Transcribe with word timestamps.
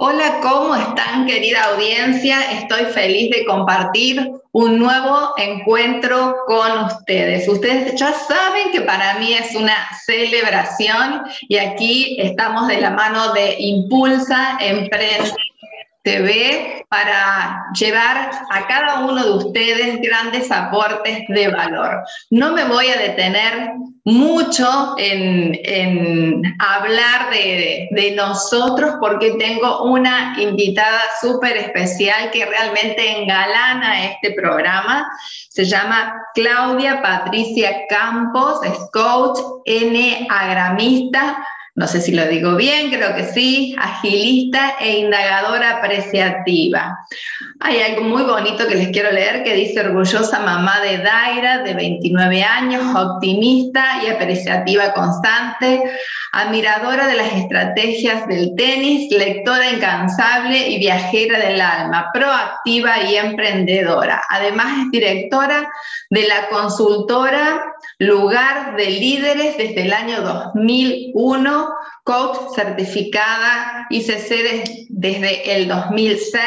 Hola, 0.00 0.38
¿cómo 0.40 0.76
están 0.76 1.26
querida 1.26 1.60
audiencia? 1.74 2.52
Estoy 2.52 2.84
feliz 2.84 3.32
de 3.32 3.44
compartir 3.44 4.30
un 4.52 4.78
nuevo 4.78 5.34
encuentro 5.36 6.36
con 6.46 6.84
ustedes. 6.84 7.48
Ustedes 7.48 7.98
ya 7.98 8.12
saben 8.12 8.70
que 8.70 8.82
para 8.82 9.18
mí 9.18 9.34
es 9.34 9.56
una 9.56 9.74
celebración 10.06 11.24
y 11.48 11.56
aquí 11.56 12.16
estamos 12.20 12.68
de 12.68 12.80
la 12.80 12.90
mano 12.90 13.32
de 13.32 13.56
Impulsa 13.58 14.58
Emprende 14.60 15.32
Para 16.88 17.64
llevar 17.78 18.30
a 18.50 18.66
cada 18.66 19.00
uno 19.00 19.22
de 19.22 19.30
ustedes 19.30 20.00
grandes 20.00 20.50
aportes 20.50 21.24
de 21.28 21.48
valor. 21.48 22.02
No 22.30 22.52
me 22.52 22.64
voy 22.64 22.88
a 22.88 22.96
detener 22.96 23.72
mucho 24.04 24.94
en, 24.96 26.42
hablar 26.58 27.30
de, 27.30 27.88
de, 27.90 28.12
nosotros 28.12 28.94
porque 29.00 29.32
tengo 29.32 29.82
una 29.82 30.34
invitada 30.38 31.00
súper 31.20 31.58
especial 31.58 32.30
que 32.30 32.46
realmente 32.46 33.20
engalana 33.20 34.06
este 34.06 34.32
programa. 34.32 35.06
Se 35.50 35.66
llama 35.66 36.14
Claudia 36.34 37.02
Patricia 37.02 37.86
Campos, 37.90 38.60
es 38.64 38.78
coach, 38.92 39.38
N-agramista 39.66 41.36
no 41.78 41.86
sé 41.86 42.00
si 42.00 42.10
lo 42.10 42.26
digo 42.26 42.56
bien, 42.56 42.90
creo 42.90 43.14
que 43.14 43.22
sí, 43.22 43.76
agilista 43.78 44.74
e 44.80 44.98
indagadora 44.98 45.76
apreciativa. 45.76 46.98
Hay 47.60 47.80
algo 47.80 48.02
muy 48.02 48.24
bonito 48.24 48.66
que 48.66 48.74
les 48.74 48.88
quiero 48.88 49.12
leer 49.12 49.44
que 49.44 49.54
dice 49.54 49.80
orgullosa 49.82 50.40
mamá 50.40 50.80
de 50.80 50.98
Daira, 50.98 51.58
de 51.58 51.74
29 51.74 52.42
años, 52.42 52.82
optimista 52.96 54.02
y 54.04 54.08
apreciativa 54.08 54.92
constante, 54.92 55.80
admiradora 56.32 57.06
de 57.06 57.14
las 57.14 57.32
estrategias 57.34 58.26
del 58.26 58.56
tenis, 58.56 59.12
lectora 59.12 59.70
incansable 59.70 60.70
y 60.70 60.80
viajera 60.80 61.38
del 61.38 61.60
alma, 61.60 62.10
proactiva 62.12 63.04
y 63.04 63.14
emprendedora. 63.14 64.20
Además 64.30 64.66
es 64.84 64.90
directora 64.90 65.70
de 66.10 66.26
la 66.26 66.48
consultora 66.48 67.62
Lugar 67.98 68.76
de 68.76 68.86
Líderes 68.86 69.58
desde 69.58 69.82
el 69.82 69.92
año 69.92 70.22
2001, 70.22 71.68
coach 72.04 72.54
certificada, 72.54 73.88
ICC 73.90 74.86
desde 74.88 75.56
el 75.56 75.66
2006, 75.66 76.40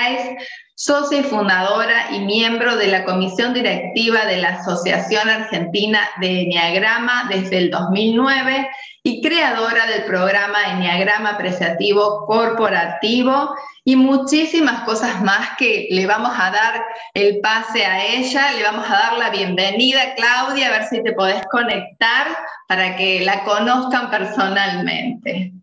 socia 0.76 1.20
y 1.20 1.24
fundadora 1.24 2.16
y 2.16 2.22
miembro 2.22 2.78
de 2.78 2.88
la 2.88 3.04
comisión 3.04 3.54
directiva 3.54 4.26
de 4.26 4.38
la 4.38 4.60
Asociación 4.60 5.28
Argentina 5.28 6.00
de 6.22 6.44
Enneagrama 6.44 7.28
desde 7.30 7.58
el 7.58 7.70
2009 7.70 8.70
y 9.04 9.22
creadora 9.22 9.88
del 9.88 10.04
programa 10.04 10.74
Enneagrama 10.74 11.32
Apreciativo 11.32 12.26
Corporativo 12.28 13.56
y 13.84 13.96
muchísimas 13.96 14.84
cosas 14.84 15.22
más 15.22 15.58
que 15.58 15.88
le 15.90 16.06
vamos 16.06 16.32
a 16.38 16.52
dar 16.52 16.86
el 17.16 17.40
pase 17.40 17.84
a 17.84 18.06
ella, 18.06 18.52
le 18.52 18.64
vamos 18.64 18.86
a 18.88 18.94
dar 18.94 19.18
la 19.18 19.32
bienvenida, 19.32 20.14
Claudia, 20.16 20.68
a 20.68 20.72
ver 20.72 20.84
si 20.86 21.02
te 21.02 21.14
podés 21.14 21.42
conectar 21.48 22.28
para 22.68 22.96
que 22.96 23.22
la 23.22 23.44
conozcan 23.44 24.12
personalmente. 24.12 25.54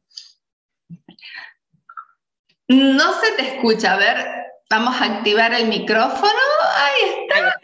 No 2.67 3.13
se 3.21 3.33
te 3.33 3.55
escucha, 3.55 3.93
a 3.93 3.97
ver, 3.97 4.27
vamos 4.69 5.01
a 5.01 5.05
activar 5.05 5.55
el 5.55 5.69
micrófono. 5.69 6.41
Ahí 6.77 7.23
está. 7.23 7.61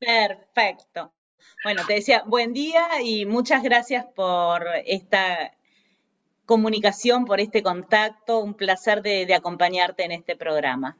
Perfecto. 0.00 1.12
Bueno, 1.64 1.82
te 1.86 1.94
decía, 1.94 2.22
buen 2.24 2.52
día 2.52 2.86
y 3.02 3.26
muchas 3.26 3.64
gracias 3.64 4.06
por 4.14 4.64
esta 4.86 5.52
comunicación, 6.46 7.24
por 7.24 7.40
este 7.40 7.64
contacto. 7.64 8.38
Un 8.38 8.54
placer 8.54 9.02
de, 9.02 9.34
acompañarte 9.34 10.04
en 10.04 10.12
este 10.12 10.36
programa. 10.36 10.96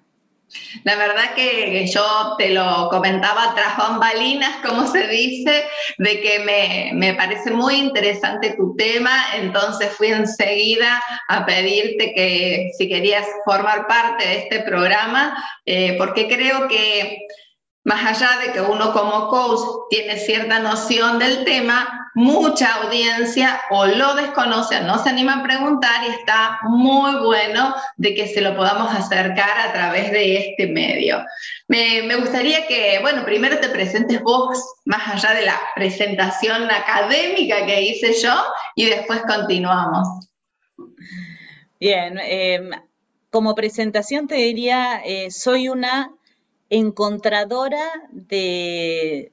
La 0.83 0.97
verdad 0.97 1.35
que 1.37 1.87
yo 1.87 2.35
te 2.39 2.51
lo 2.51 2.89
comentaba 2.91 3.55
tras 3.55 3.77
bambalinas, 3.77 4.57
como 4.67 4.87
se 4.87 5.07
dice, 5.07 5.65
de 5.99 6.21
que 6.21 6.39
me, 6.41 6.91
me, 6.95 7.15
parece 7.15 7.51
muy 7.51 7.75
interesante 7.77 8.55
tu 8.57 8.75
tema, 8.75 9.37
entonces 9.37 9.93
fui 9.93 10.09
enseguida 10.09 11.03
a 11.29 11.45
pedirte 11.45 12.15
que 12.15 12.71
si 12.77 12.89
querías 12.89 13.27
formar 13.45 13.87
parte 13.87 14.27
de 14.27 14.39
este 14.39 14.61
programa, 14.63 15.37
eh, 15.67 15.97
porque 15.99 16.27
creo 16.27 16.67
que 16.67 17.27
más 17.89 18.05
allá 18.05 18.39
de 18.45 18.53
que 18.53 18.61
uno 18.61 18.93
como 18.93 19.29
coach 19.29 19.89
tiene 19.89 20.19
cierta 20.19 20.59
noción 20.59 21.19
del 21.19 21.43
tema, 21.45 22.11
mucha 22.15 22.75
audiencia 22.83 23.59
o 23.71 23.87
lo 23.87 24.15
desconoce 24.15 24.77
o 24.77 24.83
no 24.83 25.03
se 25.03 25.09
anima 25.09 25.37
a 25.37 25.43
preguntar 25.43 26.05
y 26.07 26.11
está 26.11 26.59
muy 26.65 27.17
bueno 27.25 27.75
de 27.97 28.15
que 28.15 28.29
se 28.29 28.43
lo 28.43 28.55
podamos 28.55 28.93
acercar 28.93 29.59
a 29.59 29.73
través 29.73 30.13
de 30.13 30.37
este 30.37 30.67
medio. 30.67 31.25
Me, 31.67 32.15
gustaría 32.17 32.67
que, 32.67 32.99
bueno, 33.01 33.25
primero 33.25 33.59
te 33.59 33.71
presentes 33.71 34.21
vos, 34.21 34.63
más 34.85 35.09
allá 35.09 35.35
de 35.35 35.47
la 35.47 35.59
presentación 35.75 36.71
académica 36.71 37.65
que 37.65 37.81
hice 37.81 38.13
yo, 38.21 38.35
y 38.77 38.85
después 38.85 39.23
continuamos. 39.23 40.29
Bien, 41.81 42.19
em, 42.19 42.71
como 43.31 43.55
presentación 43.55 44.29
te 44.29 44.35
diría, 44.35 45.01
eh, 45.07 45.31
soy 45.31 45.71
una 45.71 46.13
encontradora 46.71 48.09
de, 48.11 49.33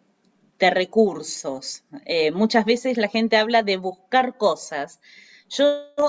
recursos. 0.59 1.83
Eh, 2.05 2.31
muchas 2.31 2.65
veces 2.65 2.97
la 2.97 3.07
gente 3.07 3.37
habla 3.37 3.61
de 3.61 3.77
buscar 3.77 4.37
cosas. 4.37 4.99
Yo 5.49 5.65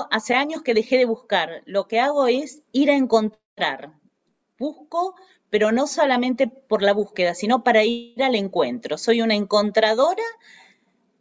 hace 0.09 0.33
años 0.33 0.63
que 0.63 0.73
dejé 0.73 0.97
de 0.97 1.05
buscar. 1.05 1.61
Lo 1.65 1.87
que 1.87 1.99
hago 1.99 2.27
es 2.27 2.63
ir 2.71 2.89
a 2.89 2.95
encontrar. 2.95 3.93
Busco, 4.57 5.13
pero 5.51 5.71
no 5.71 5.85
solamente 5.85 6.47
por 6.47 6.81
la 6.81 6.93
búsqueda, 6.93 7.35
sino 7.35 7.63
para 7.63 7.83
ir 7.83 8.23
al 8.23 8.33
encuentro. 8.33 8.97
Soy 8.97 9.21
una 9.21 9.35
encontradora 9.35 10.23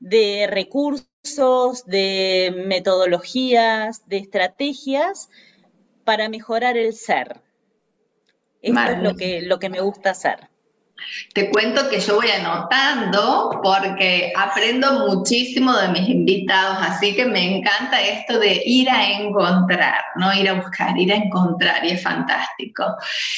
de 0.00 0.47
recursos, 0.49 1.84
de 1.84 2.65
metodologías, 2.67 4.09
de 4.09 4.17
estrategias 4.19 5.28
para 6.05 6.28
mejorar 6.31 6.78
el 6.78 6.94
ser. 6.94 7.43
Esto 8.62 8.81
es 8.81 8.99
lo 9.03 9.15
que, 9.15 9.43
lo 9.43 9.59
que 9.59 9.71
me 9.71 9.81
gusta 9.81 10.11
hacer. 10.11 10.49
Te 11.34 11.50
cuento 11.50 11.89
que 11.89 12.00
yo 12.00 12.17
voy 12.17 12.28
anotando 12.31 13.61
porque 13.62 14.33
aprendo 14.34 15.06
muchísimo 15.06 15.72
de 15.77 15.89
mis 15.89 16.09
invitados, 16.09 16.78
así 16.81 17.15
que 17.15 17.27
me 17.27 17.59
encanta 17.59 18.00
esto 18.00 18.39
de 18.39 18.62
ir 18.65 18.89
a 18.91 19.11
encontrar, 19.11 20.03
no 20.17 20.33
ir 20.33 20.49
a 20.49 20.55
buscar, 20.55 20.99
ir 20.99 21.12
a 21.12 21.17
encontrar 21.17 21.84
y 21.84 21.91
es 21.91 22.03
fantástico. 22.03 22.84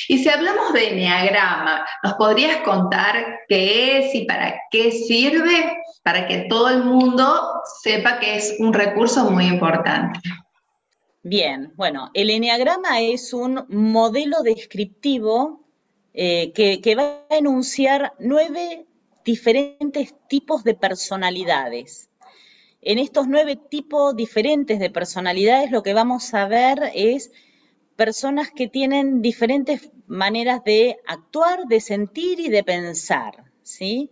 Y 0.06 0.18
si 0.18 0.28
hablamos 0.28 0.72
de 0.72 0.90
enneagrama, 0.90 1.84
¿nos 2.04 2.14
podrías 2.14 2.58
contar 2.58 3.40
qué 3.48 3.98
es 3.98 4.14
y 4.14 4.24
para 4.24 4.54
qué 4.70 4.92
sirve? 4.92 5.82
Para 6.04 6.26
que 6.26 6.46
todo 6.48 6.70
el 6.70 6.84
mundo 6.84 7.60
sepa 7.82 8.18
que 8.18 8.36
es 8.36 8.56
un 8.60 8.72
recurso 8.72 9.30
muy 9.30 9.46
importante. 9.46 10.20
Bien, 11.30 11.74
bueno, 11.76 12.10
el 12.14 12.30
eneagrama 12.30 13.02
es 13.02 13.34
un 13.34 13.66
modelo 13.68 14.40
descriptivo 14.42 15.60
eh, 16.14 16.52
que, 16.54 16.94
va 16.94 17.26
a 17.28 17.36
enunciar 17.36 18.14
nueve 18.18 18.86
diferentes 19.26 20.14
tipos 20.30 20.64
de 20.64 20.72
personalidades. 20.72 22.08
En 22.80 22.98
estos 22.98 23.28
nueve 23.28 23.56
tipos 23.56 24.16
diferentes 24.16 24.78
de 24.78 24.88
personalidades 24.88 25.70
lo 25.70 25.82
que 25.82 25.92
vamos 25.92 26.32
a 26.32 26.48
ver 26.48 26.92
es 26.94 27.30
personas 27.94 28.50
que 28.50 28.66
tienen 28.66 29.20
diferentes 29.20 29.90
maneras 30.06 30.64
de 30.64 30.96
actuar, 31.06 31.66
de 31.66 31.80
sentir 31.80 32.40
y 32.40 32.48
de 32.48 32.64
pensar. 32.64 33.44
¿sí? 33.62 34.10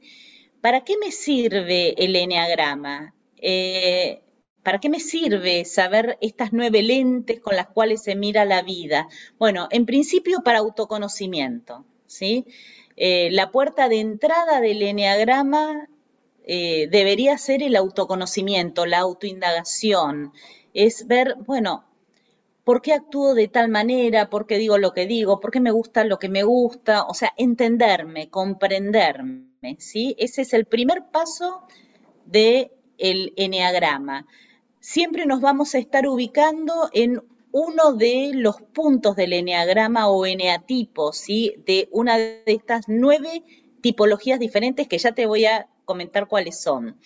¿Para 0.61 0.85
qué 0.85 0.99
me 0.99 1.11
sirve 1.11 1.95
el 1.97 2.15
eneagrama? 2.15 3.15
Eh, 3.39 4.21
¿Para 4.67 4.81
qué 4.81 4.89
me 4.89 4.99
sirve 4.99 5.65
saber 5.65 6.19
estas 6.21 6.53
nueve 6.53 6.83
lentes 6.83 7.39
con 7.39 7.55
las 7.55 7.69
cuales 7.69 8.03
se 8.03 8.17
mira 8.17 8.45
la 8.45 8.63
vida? 8.63 9.07
Bueno, 9.39 9.69
en 9.71 9.87
principio 9.87 10.41
para 10.45 10.59
autoconocimiento, 10.59 11.85
¿sí? 12.09 12.47
Eh, 12.97 13.29
la 13.31 13.53
puerta 13.53 13.89
de 13.89 14.01
entrada 14.01 14.61
del 14.61 14.83
eneagrama 14.83 15.89
eh, 16.45 16.89
debería 16.91 17.39
ser 17.39 17.63
el 17.63 17.77
autoconocimiento, 17.77 18.87
la 18.87 18.99
autoindagación. 18.99 20.33
Es 20.75 21.07
ver, 21.07 21.37
bueno, 21.47 21.85
¿por 22.65 22.83
qué 22.83 22.93
actúo 22.93 23.35
de 23.35 23.47
tal 23.47 23.69
manera? 23.69 24.31
¿Por 24.31 24.49
qué 24.49 24.59
digo 24.59 24.79
lo 24.79 24.93
que 24.93 25.07
digo? 25.07 25.39
¿Por 25.39 25.53
qué 25.53 25.61
me 25.61 25.71
gusta 25.71 26.03
lo 26.03 26.19
que 26.19 26.29
me 26.29 26.43
gusta? 26.43 27.05
O 27.05 27.15
sea, 27.15 27.33
entenderme, 27.37 28.31
comprenderme, 28.31 29.77
¿sí? 29.79 30.17
Ese 30.19 30.43
es 30.43 30.53
el 30.55 30.65
primer 30.65 31.05
paso 31.13 31.69
del 32.25 32.73
el 32.99 33.33
eneagrama. 33.37 34.27
Siempre 34.89 35.27
nos 35.27 35.41
vamos 35.41 35.75
a 35.75 35.79
estar 35.79 36.07
ubicando 36.07 36.91
en 36.93 37.21
uno 37.51 37.95
de 37.95 38.31
los 38.35 38.63
puntos 38.63 39.17
del 39.17 39.33
eneagrama 39.33 40.09
o 40.09 40.25
eneatipo, 40.27 41.13
¿sí? 41.13 41.57
De 41.67 41.89
una 41.91 42.17
de 42.17 42.45
estas 42.47 42.85
nueve 42.87 43.43
tipologías 43.81 44.39
diferentes 44.39 44.87
que 44.87 44.99
ya 44.99 45.11
te 45.11 45.27
voy 45.27 45.45
a 45.45 45.69
comentar 45.85 46.29
cuáles 46.29 46.61
son. 46.61 47.01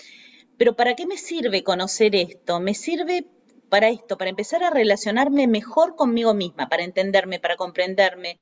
Pero 0.58 0.76
¿para 0.76 0.94
qué 0.94 1.06
me 1.06 1.16
sirve 1.16 1.64
conocer 1.64 2.14
esto? 2.14 2.60
Me 2.60 2.74
sirve 2.74 3.26
para 3.70 3.88
esto, 3.88 4.18
para 4.18 4.28
empezar 4.28 4.62
a 4.62 4.68
relacionarme 4.68 5.46
mejor 5.46 5.96
conmigo 5.96 6.34
misma, 6.34 6.68
para 6.68 6.84
entenderme, 6.84 7.40
para 7.40 7.56
comprenderme, 7.56 8.40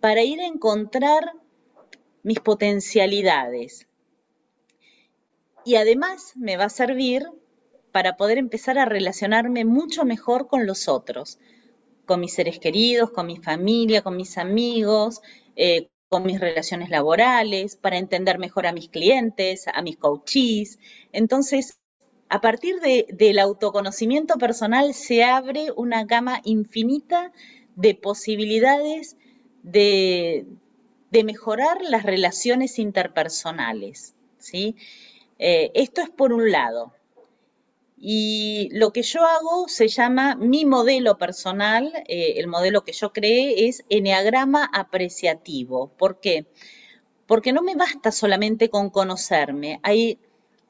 para 0.00 0.22
ir 0.22 0.40
a 0.40 0.46
encontrar 0.46 1.34
mis 2.22 2.40
potencialidades. 2.40 3.86
Y 5.62 5.74
además 5.74 6.32
me 6.36 6.56
va 6.56 6.64
a 6.64 6.70
servir 6.70 7.28
para 7.92 8.16
poder 8.16 8.38
empezar 8.38 8.78
a 8.78 8.86
relacionarme 8.86 9.64
mucho 9.64 10.04
mejor 10.04 10.48
con 10.48 10.66
los 10.66 10.88
otros, 10.88 11.38
con 12.06 12.20
mis 12.20 12.32
seres 12.32 12.58
queridos, 12.58 13.10
con 13.10 13.26
mi 13.26 13.36
familia, 13.36 14.02
con 14.02 14.16
mis 14.16 14.38
amigos, 14.38 15.20
eh, 15.56 15.88
con 16.08 16.24
mis 16.24 16.40
relaciones 16.40 16.90
laborales, 16.90 17.76
para 17.76 17.98
entender 17.98 18.38
mejor 18.38 18.66
a 18.66 18.72
mis 18.72 18.88
clientes, 18.88 19.66
a 19.72 19.80
mis 19.82 19.96
coaches. 19.96 20.78
Entonces, 21.12 21.78
a 22.28 22.40
partir 22.40 22.80
del 22.80 23.38
autoconocimiento 23.38 24.38
personal 24.38 24.94
se 24.94 25.22
abre 25.22 25.70
una 25.76 26.04
gama 26.04 26.40
infinita 26.44 27.32
de 27.76 27.94
posibilidades 27.94 29.16
de, 29.62 30.46
mejorar 31.24 31.78
las 31.82 32.04
relaciones 32.04 32.78
interpersonales. 32.78 34.14
¿sí? 34.38 34.76
Eh, 35.38 35.70
esto 35.74 36.00
es 36.00 36.08
por 36.08 36.32
un 36.32 36.50
lado. 36.50 36.94
Y 38.04 38.68
lo 38.72 38.92
que 38.92 39.04
yo 39.04 39.24
hago 39.24 39.68
se 39.68 39.86
llama 39.86 40.34
mi 40.34 40.64
modelo 40.64 41.18
personal, 41.18 41.92
eh, 42.08 42.34
el 42.38 42.48
modelo 42.48 42.82
que 42.82 42.90
yo 42.92 43.12
creé 43.12 43.68
es 43.68 43.84
eneagrama 43.90 44.68
apreciativo. 44.74 45.92
¿Por 45.96 46.18
qué? 46.18 46.48
Porque 47.28 47.52
no 47.52 47.62
me 47.62 47.76
basta 47.76 48.10
solamente 48.10 48.70
con 48.70 48.90
conocerme. 48.90 49.78
Hay, 49.84 50.18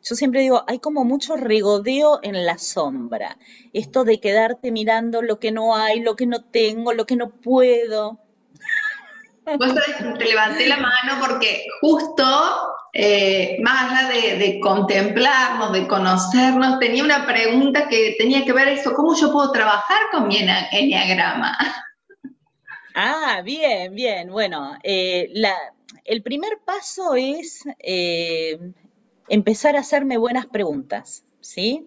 yo 0.02 0.14
siempre 0.14 0.42
digo, 0.42 0.62
hay 0.66 0.78
como 0.78 1.06
mucho 1.06 1.36
regodeo 1.36 2.20
en 2.22 2.44
la 2.44 2.58
sombra. 2.58 3.38
Esto 3.72 4.04
de 4.04 4.20
quedarte 4.20 4.70
mirando 4.70 5.22
lo 5.22 5.38
que 5.38 5.52
no 5.52 5.74
hay, 5.74 6.00
lo 6.00 6.16
que 6.16 6.26
no 6.26 6.44
tengo, 6.44 6.92
lo 6.92 7.06
que 7.06 7.16
no 7.16 7.30
puedo. 7.30 8.20
Vos 9.58 9.74
te 10.18 10.24
levanté 10.26 10.66
la 10.66 10.76
mano 10.76 11.14
porque 11.18 11.64
justo, 11.80 12.24
eh, 12.92 13.58
más 13.62 13.92
allá 13.92 14.08
de, 14.10 14.60
contemplarnos, 14.60 15.72
de 15.72 15.86
conocernos, 15.86 16.78
tenía 16.78 17.02
una 17.04 17.26
pregunta 17.26 17.88
que 17.88 18.16
tenía 18.18 18.44
que 18.44 18.52
ver 18.52 18.68
eso, 18.68 18.94
¿cómo 18.94 19.14
yo 19.14 19.32
puedo 19.32 19.50
trabajar 19.50 20.02
con 20.10 20.28
mi 20.28 20.38
enneagrama? 20.38 21.56
Ah, 22.94 23.40
bien, 23.42 23.94
bien. 23.94 24.30
Bueno, 24.30 24.76
eh, 24.82 25.32
el 26.04 26.22
primer 26.22 26.58
paso 26.62 27.14
es 27.14 27.64
eh, 27.78 28.58
empezar 29.30 29.76
a 29.76 29.80
hacerme 29.80 30.18
buenas 30.18 30.44
preguntas, 30.44 31.24
¿sí? 31.40 31.86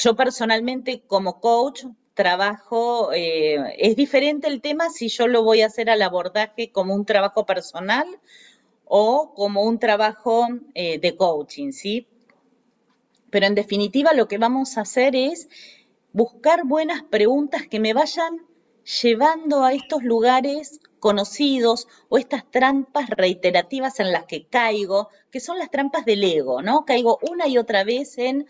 yo 0.00 0.16
personalmente 0.16 1.04
como 1.06 1.40
coach 1.40 1.84
trabajo, 2.14 3.12
eh, 3.12 3.74
es 3.78 3.96
diferente 3.96 4.46
el 4.48 4.60
tema 4.60 4.88
si 4.88 5.08
yo 5.08 5.26
lo 5.28 5.42
voy 5.42 5.62
a 5.62 5.66
hacer 5.66 5.90
al 5.90 6.00
abordaje 6.02 6.70
como 6.70 6.94
un 6.94 7.04
trabajo 7.04 7.44
personal 7.44 8.06
o 8.84 9.32
como 9.34 9.62
un 9.62 9.78
trabajo 9.78 10.48
eh, 10.74 10.98
de 10.98 11.16
coaching, 11.16 11.72
¿sí? 11.72 12.06
Pero 13.30 13.46
en 13.46 13.54
definitiva 13.54 14.12
lo 14.12 14.28
que 14.28 14.38
vamos 14.38 14.76
a 14.76 14.82
hacer 14.82 15.16
es 15.16 15.48
buscar 16.12 16.64
buenas 16.64 17.02
preguntas 17.02 17.66
que 17.68 17.80
me 17.80 17.92
vayan 17.92 18.46
llevando 19.02 19.64
a 19.64 19.72
estos 19.72 20.02
lugares 20.02 20.80
conocidos 21.00 21.88
o 22.08 22.18
estas 22.18 22.50
trampas 22.50 23.10
reiterativas 23.10 24.00
en 24.00 24.12
las 24.12 24.24
que 24.24 24.46
caigo, 24.46 25.08
que 25.30 25.40
son 25.40 25.58
las 25.58 25.70
trampas 25.70 26.04
del 26.04 26.22
ego, 26.22 26.62
¿no? 26.62 26.84
Caigo 26.84 27.18
una 27.30 27.48
y 27.48 27.58
otra 27.58 27.84
vez 27.84 28.18
en, 28.18 28.46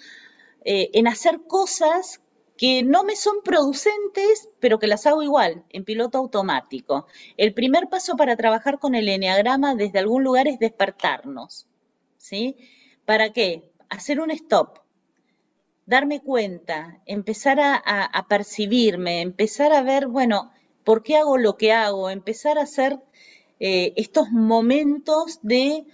eh, 0.65 0.91
en 0.93 1.09
hacer 1.09 1.41
cosas 1.47 2.21
que 2.57 2.83
no 2.83 3.05
me 3.05 3.17
son 3.17 3.37
producentes, 3.43 4.49
pero 4.61 4.79
que 4.79 4.87
las 4.87 5.07
hago 5.07 5.23
igual, 5.23 5.65
en 5.71 5.85
piloto 5.85 6.19
automático. 6.19 7.07
El 7.37 7.53
primer 7.53 7.89
paso 7.89 8.17
para 8.17 8.37
trabajar 8.37 8.79
con 8.79 8.95
el 8.95 9.09
eneagrama 9.09 9.75
desde 9.75 9.99
algún 9.99 10.23
lugar 10.23 10.47
es 10.47 10.59
despertarnos. 10.59 11.67
¿Sí? 12.17 12.57
¿Para 13.05 13.33
qué? 13.33 13.71
Hacer 13.89 14.21
un 14.21 14.31
stop, 14.31 14.79
darme 15.87 16.21
cuenta, 16.21 17.01
empezar 17.07 17.59
a, 17.61 18.27
percibirme, 18.29 19.21
empezar 19.21 19.73
a 19.73 19.83
ver, 19.83 20.07
bueno, 20.07 20.53
¿por 20.85 21.03
qué 21.03 21.17
hago 21.17 21.37
lo 21.37 21.57
que 21.57 21.73
hago? 21.73 22.09
Empezar 22.09 22.59
a 22.59 22.63
hacer 22.63 22.99
eh, 23.61 23.93
estos 23.97 24.31
momentos 24.31 25.39
de, 25.43 25.87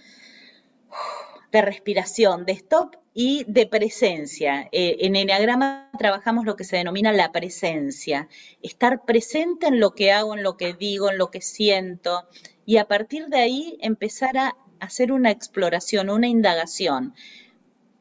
de 1.51 1.61
respiración, 1.61 2.45
de 2.45 2.53
stop 2.53 2.95
y 3.13 3.43
de 3.47 3.67
presencia. 3.67 4.69
Eh, 4.71 4.97
en 5.01 5.15
Enneagrama 5.15 5.89
trabajamos 5.97 6.45
lo 6.45 6.55
que 6.55 6.63
se 6.63 6.77
denomina 6.77 7.11
la 7.11 7.31
presencia, 7.31 8.29
estar 8.61 9.05
presente 9.05 9.67
en 9.67 9.79
lo 9.79 9.93
que 9.93 10.11
hago, 10.11 10.35
en 10.35 10.43
lo 10.43 10.55
que 10.57 10.73
digo, 10.73 11.11
en 11.11 11.17
lo 11.17 11.29
que 11.29 11.41
siento, 11.41 12.27
y 12.65 12.77
a 12.77 12.87
partir 12.87 13.27
de 13.27 13.39
ahí 13.39 13.77
empezar 13.81 14.37
a 14.37 14.55
hacer 14.79 15.11
una 15.11 15.31
exploración, 15.31 16.09
una 16.09 16.27
indagación, 16.27 17.13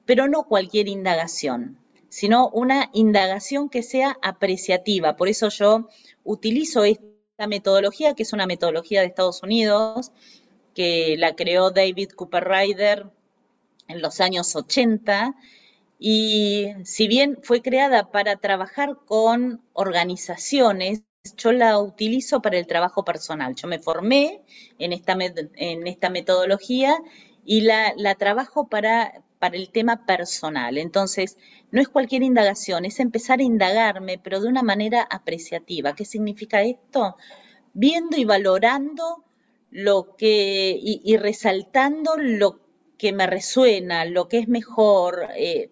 pero 0.07 0.29
no 0.29 0.45
cualquier 0.45 0.89
indagación, 0.89 1.79
sino 2.09 2.49
una 2.49 2.89
indagación 2.93 3.69
que 3.69 3.83
sea 3.83 4.17
apreciativa. 4.23 5.17
Por 5.17 5.29
eso 5.29 5.49
yo 5.49 5.89
utilizo 6.25 6.85
esta 6.85 7.47
metodología, 7.49 8.15
que 8.15 8.23
es 8.23 8.33
una 8.33 8.47
metodología 8.47 9.01
de 9.01 9.07
Estados 9.09 9.43
Unidos, 9.43 10.13
que 10.75 11.17
la 11.19 11.35
creó 11.35 11.71
David 11.71 12.11
Cooper 12.11 12.45
Ryder 12.45 13.11
en 13.91 14.03
los 14.03 14.21
años 14.21 14.55
80 14.57 15.35
y 16.03 16.69
si 16.85 17.09
bien 17.09 17.39
fue 17.43 17.61
creada 17.61 18.11
para 18.11 18.37
trabajar 18.37 18.97
con 19.05 19.63
organizaciones, 19.75 21.03
yo 21.37 21.53
la 21.53 21.79
utilizo 21.79 22.41
para 22.41 22.57
el 22.59 22.67
trabajo 22.67 23.05
personal. 23.05 23.55
Yo 23.55 23.69
me 23.69 23.79
formé 23.79 24.41
en 24.79 24.95
esta, 24.95 25.17
en 25.57 25.87
esta 25.87 26.09
metodología 26.09 26.97
y 27.45 27.61
la, 27.61 27.93
la 27.99 28.15
trabajo 28.15 28.69
para, 28.69 29.23
para 29.39 29.59
el 29.59 29.71
tema 29.71 30.07
personal. 30.07 30.79
Entonces, 30.79 31.37
no 31.71 31.83
es 31.83 31.89
cualquier 31.89 32.23
indagación, 32.23 32.87
es 32.87 32.99
empezar 32.99 33.41
a 33.41 33.45
indagarme, 33.45 34.19
pero 34.19 34.41
de 34.41 34.49
una 34.49 34.63
manera 34.63 35.07
apreciativa. 35.11 35.95
¿Qué 35.95 36.07
significa 36.07 36.63
esto? 36.63 37.17
Viendo 37.75 38.17
y 38.17 38.25
valorando 38.25 39.25
lo 39.71 40.17
que, 40.17 40.79
y, 40.83 41.17
resaltando 41.17 42.17
lo 42.17 42.60
que 43.01 43.15
me 43.15 43.27
resuena, 43.27 44.05
lo 44.05 44.29
que 44.29 44.37
es 44.41 44.47
mejor, 44.47 45.29
eh, 45.35 45.71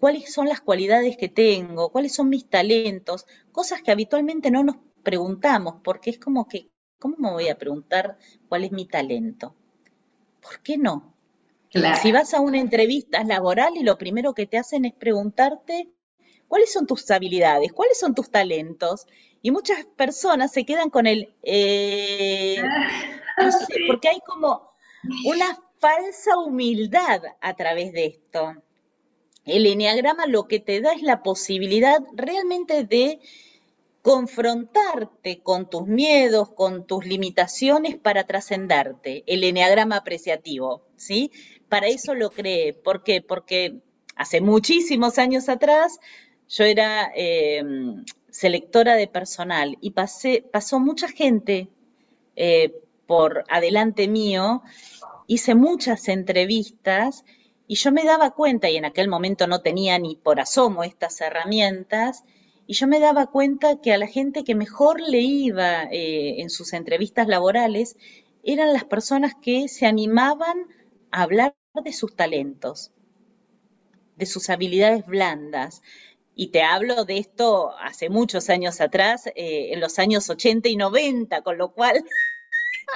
cuáles 0.00 0.32
son 0.32 0.48
las 0.48 0.62
cualidades 0.62 1.18
que 1.18 1.28
tengo, 1.28 1.92
cuáles 1.92 2.14
son 2.14 2.30
mis 2.30 2.48
talentos, 2.48 3.26
cosas 3.52 3.82
que 3.82 3.90
habitualmente 3.90 4.50
no 4.50 4.64
nos 4.64 4.76
preguntamos, 5.02 5.82
porque 5.84 6.08
es 6.08 6.18
como 6.18 6.48
que, 6.48 6.70
¿cómo 6.98 7.16
me 7.18 7.30
voy 7.30 7.50
a 7.50 7.58
preguntar 7.58 8.16
cuál 8.48 8.64
es 8.64 8.72
mi 8.72 8.86
talento? 8.86 9.54
¿Por 10.40 10.62
qué 10.62 10.78
no? 10.78 11.14
Si 12.00 12.10
vas 12.10 12.32
a 12.32 12.40
una 12.40 12.58
entrevista 12.58 13.22
laboral 13.22 13.76
y 13.76 13.82
lo 13.82 13.98
primero 13.98 14.32
que 14.32 14.46
te 14.46 14.56
hacen 14.56 14.86
es 14.86 14.94
preguntarte 14.94 15.90
cuáles 16.48 16.72
son 16.72 16.86
tus 16.86 17.10
habilidades, 17.10 17.70
cuáles 17.74 17.98
son 17.98 18.14
tus 18.14 18.30
talentos, 18.30 19.06
y 19.42 19.50
muchas 19.50 19.84
personas 19.84 20.52
se 20.52 20.64
quedan 20.64 20.88
con 20.88 21.06
el, 21.06 21.34
eh, 21.42 22.62
porque 23.88 24.08
hay 24.08 24.20
como 24.26 24.72
una 25.26 25.58
falsa 25.82 26.38
humildad 26.38 27.22
a 27.40 27.54
través 27.54 27.92
de 27.92 28.06
esto. 28.06 28.54
El 29.44 29.66
enneagrama 29.66 30.26
lo 30.26 30.46
que 30.46 30.60
te 30.60 30.80
da 30.80 30.92
es 30.92 31.02
la 31.02 31.24
posibilidad 31.24 31.98
realmente 32.14 32.84
de 32.84 33.18
confrontarte 34.00 35.40
con 35.42 35.68
tus 35.68 35.88
miedos, 35.88 36.50
con 36.50 36.86
tus 36.86 37.04
limitaciones 37.04 37.96
para 37.96 38.24
trascenderte, 38.24 39.24
el 39.26 39.42
enneagrama 39.42 39.96
apreciativo, 39.96 40.82
¿sí? 40.96 41.32
Para 41.68 41.88
eso 41.88 42.14
lo 42.14 42.30
creé. 42.30 42.74
¿Por 42.74 43.02
qué? 43.02 43.20
Porque 43.20 43.80
hace 44.14 44.40
muchísimos 44.40 45.18
años 45.18 45.48
atrás 45.48 45.98
yo 46.48 46.64
era 46.64 47.10
em, 47.16 48.04
selectora 48.30 48.94
de 48.94 49.08
personal 49.08 49.78
y 49.80 49.90
pasé, 49.90 50.44
pasó 50.52 50.78
mucha 50.78 51.08
gente 51.08 51.68
eh, 52.36 52.72
por 53.06 53.44
adelante 53.48 54.06
mío 54.06 54.62
hice 55.34 55.54
muchas 55.54 56.08
entrevistas 56.08 57.24
Y 57.66 57.76
yo 57.76 57.92
me 57.92 58.04
daba 58.04 58.32
cuenta, 58.32 58.68
y 58.70 58.76
en 58.76 58.84
aquel 58.84 59.08
momento 59.08 59.46
no 59.46 59.62
tenía 59.62 59.98
ni 59.98 60.16
por 60.16 60.40
asomo 60.40 60.84
estas 60.84 61.20
herramientas, 61.20 62.24
y 62.66 62.74
yo 62.74 62.86
me 62.86 63.00
daba 63.00 63.26
cuenta 63.28 63.80
que 63.80 63.92
a 63.92 63.98
la 63.98 64.06
gente 64.06 64.44
que 64.44 64.54
mejor 64.54 65.00
le 65.00 65.20
iba 65.20 65.84
eh, 65.84 66.40
en 66.42 66.50
sus 66.50 66.72
entrevistas 66.74 67.28
laborales 67.28 67.96
eran 68.44 68.72
las 68.72 68.84
personas 68.84 69.34
que 69.40 69.68
se 69.68 69.86
animaban 69.86 70.66
a 71.10 71.22
hablar 71.22 71.54
de 71.84 71.92
sus 71.92 72.14
talentos, 72.16 72.92
de 74.16 74.26
sus 74.26 74.50
habilidades 74.50 75.06
blandas. 75.06 75.82
Y 76.34 76.48
te 76.48 76.62
hablo 76.62 77.04
de 77.04 77.18
esto 77.18 77.72
hace 77.78 78.08
muchos 78.08 78.48
años 78.50 78.80
atrás, 78.80 79.26
eh, 79.28 79.72
en 79.72 79.80
los 79.80 79.98
años 79.98 80.30
80 80.30 80.68
y 80.68 80.76
90, 80.76 81.42
con 81.42 81.58
lo 81.58 81.72
cual... 81.72 82.04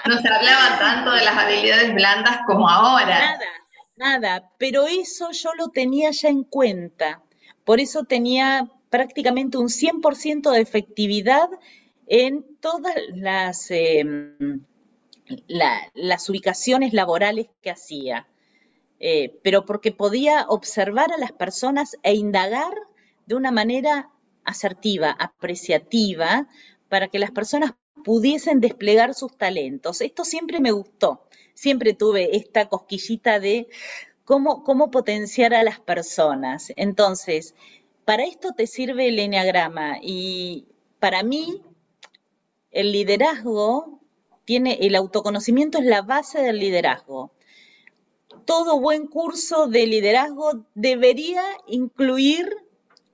No 0.07 0.21
se 0.21 0.29
hablaba 0.29 0.79
tanto 0.79 1.11
de 1.13 1.25
las 1.25 1.37
habilidades 1.37 1.95
blandas 1.95 2.39
como 2.47 2.69
ahora. 2.69 3.19
Nada, 3.19 3.47
nada, 3.97 4.51
pero 4.59 4.87
eso 4.87 5.31
yo 5.33 5.55
lo 5.55 5.69
tenía 5.69 6.11
ya 6.11 6.29
en 6.29 6.45
cuenta. 6.45 7.23
Por 7.65 7.81
eso 7.81 8.05
tenía 8.05 8.71
prácticamente 8.91 9.59
un 9.59 9.69
100% 9.69 10.51
de 10.53 10.61
efectividad 10.61 11.49
en 12.07 12.45
todas 12.61 12.95
las, 13.15 13.71
em, 13.71 14.65
las 15.49 16.29
ubicaciones 16.29 16.93
laborales 16.93 17.49
que 17.63 17.71
hacía. 17.71 18.27
Eh, 18.99 19.39
pero 19.43 19.67
porque 19.67 19.93
podía 19.93 20.47
observar 20.49 21.13
a 21.13 21.19
las 21.19 21.33
personas 21.33 21.97
e 22.03 22.15
indagar 22.15 22.73
de 23.27 23.35
una 23.35 23.51
manera 23.51 24.11
asertiva, 24.45 25.11
apreciativa, 25.11 26.49
para 26.89 27.09
que 27.09 27.19
las 27.19 27.33
personas 27.33 27.73
pudiesen 28.07 28.61
desplegar 28.61 29.15
sus 29.15 29.37
talentos. 29.37 30.01
Esto 30.01 30.25
siempre 30.25 30.61
me 30.61 30.71
gustó, 30.71 31.27
siempre 31.55 31.93
tuve 31.93 32.37
esta 32.37 32.69
cosquillita 32.69 33.41
de 33.41 33.67
cómo, 34.25 34.63
cómo 34.63 34.93
potenciar 34.93 35.55
a 35.55 35.65
las 35.65 35.81
personas. 35.81 36.73
Entonces, 36.77 37.57
para 38.05 38.23
esto 38.23 38.53
te 38.53 38.69
sirve 38.69 39.09
el 39.09 39.19
enneagrama 39.19 39.99
y 40.01 40.67
para 41.01 41.25
mí 41.25 41.65
el 42.71 42.93
liderazgo 42.93 43.99
tiene, 44.45 44.79
el 44.83 44.95
autoconocimiento 44.95 45.79
es 45.79 45.87
la 45.87 46.03
base 46.03 46.41
del 46.41 46.61
liderazgo. 46.61 47.33
Todo 48.45 48.79
buen 48.79 49.09
curso 49.09 49.67
de 49.67 49.85
liderazgo 49.85 50.65
debería 50.77 51.43
incluir 51.67 52.55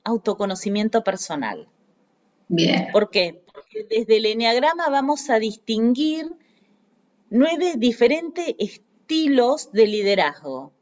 autoconocimiento 0.05 1.03
personal. 1.03 1.67
Bien. 2.49 2.89
¿Por 2.93 3.09
qué? 3.09 3.42
Desde 3.89 4.17
el 4.17 4.27
enneagrama 4.27 4.89
vamos 4.89 5.31
a 5.31 5.39
distinguir 5.39 6.33
nueve 7.31 7.75
diferentes 7.77 8.55
estilos 8.59 9.73
de 9.73 9.87
liderazgo. 9.87 10.73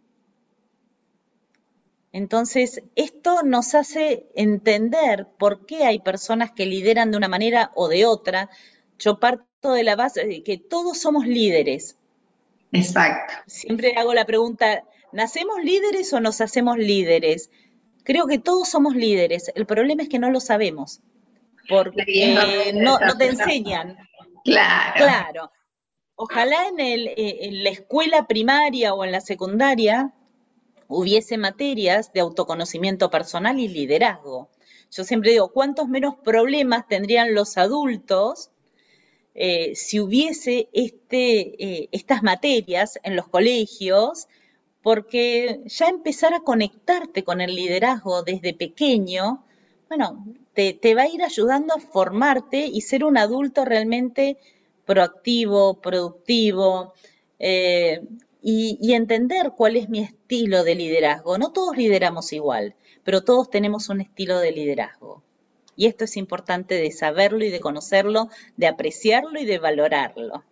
Entonces, 2.12 2.82
esto 2.96 3.42
nos 3.44 3.74
hace 3.74 4.26
entender 4.34 5.28
por 5.38 5.64
qué 5.64 5.84
hay 5.84 6.00
personas 6.00 6.50
que 6.50 6.66
lideran 6.66 7.12
de 7.12 7.16
una 7.16 7.28
manera 7.28 7.70
o 7.74 7.86
de 7.88 8.04
otra. 8.04 8.50
Yo 8.98 9.20
parto 9.20 9.72
de 9.72 9.84
la 9.84 9.94
base 9.94 10.26
de 10.26 10.42
que 10.42 10.58
todos 10.58 10.98
somos 10.98 11.26
líderes. 11.26 11.96
Exacto. 12.72 13.34
Siempre 13.46 13.94
hago 13.96 14.12
la 14.14 14.26
pregunta, 14.26 14.84
¿nacemos 15.12 15.62
líderes 15.62 16.12
o 16.12 16.20
nos 16.20 16.40
hacemos 16.40 16.78
líderes? 16.78 17.50
Creo 18.02 18.26
que 18.26 18.38
todos 18.38 18.68
somos 18.68 18.96
líderes. 18.96 19.52
El 19.54 19.66
problema 19.66 20.02
es 20.02 20.08
que 20.08 20.18
no 20.18 20.30
lo 20.30 20.40
sabemos, 20.40 21.00
porque 21.68 22.72
no, 22.74 22.98
te 23.18 23.26
enseñan. 23.26 23.96
Claro. 24.44 24.94
Claro. 24.96 25.52
Ojalá 26.16 26.68
en, 26.68 26.80
el, 26.80 27.08
eh, 27.08 27.46
en 27.46 27.64
la 27.64 27.70
escuela 27.70 28.26
primaria 28.26 28.92
o 28.92 29.04
en 29.04 29.12
la 29.12 29.20
secundaria 29.20 30.12
hubiese 30.90 31.38
materias 31.38 32.12
de 32.12 32.20
autoconocimiento 32.20 33.10
personal 33.10 33.58
y 33.58 33.68
liderazgo. 33.68 34.50
Yo 34.90 35.04
siempre 35.04 35.30
digo, 35.30 35.52
¿cuántos 35.52 35.88
menos 35.88 36.16
problemas 36.16 36.86
tendrían 36.88 37.32
los 37.32 37.56
adultos 37.56 38.50
eh, 39.34 39.74
si 39.76 40.00
hubiese 40.00 40.68
este, 40.72 41.64
eh, 41.64 41.88
estas 41.92 42.22
materias 42.22 42.98
en 43.04 43.14
los 43.14 43.28
colegios? 43.28 44.26
Porque 44.82 45.60
ya 45.66 45.88
empezar 45.88 46.34
a 46.34 46.40
conectarte 46.40 47.22
con 47.22 47.40
el 47.40 47.54
liderazgo 47.54 48.22
desde 48.24 48.52
pequeño, 48.52 49.44
bueno, 49.88 50.24
te, 50.54 50.94
va 50.94 51.02
a 51.02 51.08
ir 51.08 51.22
ayudando 51.22 51.74
a 51.74 51.80
formarte 51.80 52.66
y 52.66 52.80
ser 52.80 53.04
un 53.04 53.16
adulto 53.16 53.64
realmente 53.64 54.38
proactivo, 54.84 55.80
productivo, 55.80 56.94
eh, 57.38 58.02
y, 58.42 58.92
entender 58.94 59.52
cuál 59.56 59.76
es 59.76 59.88
mi 59.88 60.00
estilo 60.00 60.64
de 60.64 60.74
liderazgo. 60.74 61.38
No 61.38 61.52
todos 61.52 61.76
lideramos 61.76 62.32
igual, 62.32 62.74
pero 63.04 63.22
todos 63.22 63.50
tenemos 63.50 63.88
un 63.88 64.00
estilo 64.00 64.38
de 64.38 64.52
liderazgo. 64.52 65.22
Y 65.76 65.86
esto 65.86 66.04
es 66.04 66.16
importante 66.16 66.74
de 66.74 66.90
saberlo 66.90 67.44
y 67.44 67.50
de 67.50 67.60
conocerlo, 67.60 68.28
de 68.56 68.66
apreciarlo 68.66 69.40
y 69.40 69.44
de 69.44 69.58
valorarlo. 69.58 70.44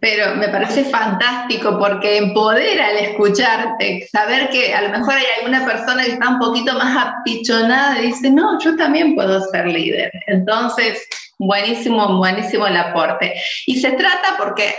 Pero 0.00 0.36
me 0.36 0.48
parece 0.48 0.84
fantástico 0.84 1.76
porque 1.78 2.18
empodera 2.18 2.86
al 2.86 2.98
escucharte, 2.98 4.06
saber 4.10 4.48
que 4.50 4.72
a 4.72 4.82
lo 4.82 4.90
mejor 4.90 5.14
hay 5.14 5.24
alguna 5.38 5.64
persona 5.64 6.04
que 6.04 6.12
está 6.12 6.28
un 6.28 6.38
poquito 6.38 6.74
más 6.74 7.06
apichonada 7.06 7.98
y 7.98 8.08
dice, 8.08 8.30
no, 8.30 8.60
yo 8.60 8.76
también 8.76 9.16
puedo 9.16 9.40
ser 9.50 9.66
líder. 9.66 10.12
Entonces, 10.28 11.04
buenísimo, 11.38 12.16
buenísimo 12.16 12.66
el 12.66 12.76
aporte. 12.76 13.34
Y 13.66 13.80
se 13.80 13.92
trata 13.92 14.36
porque 14.38 14.72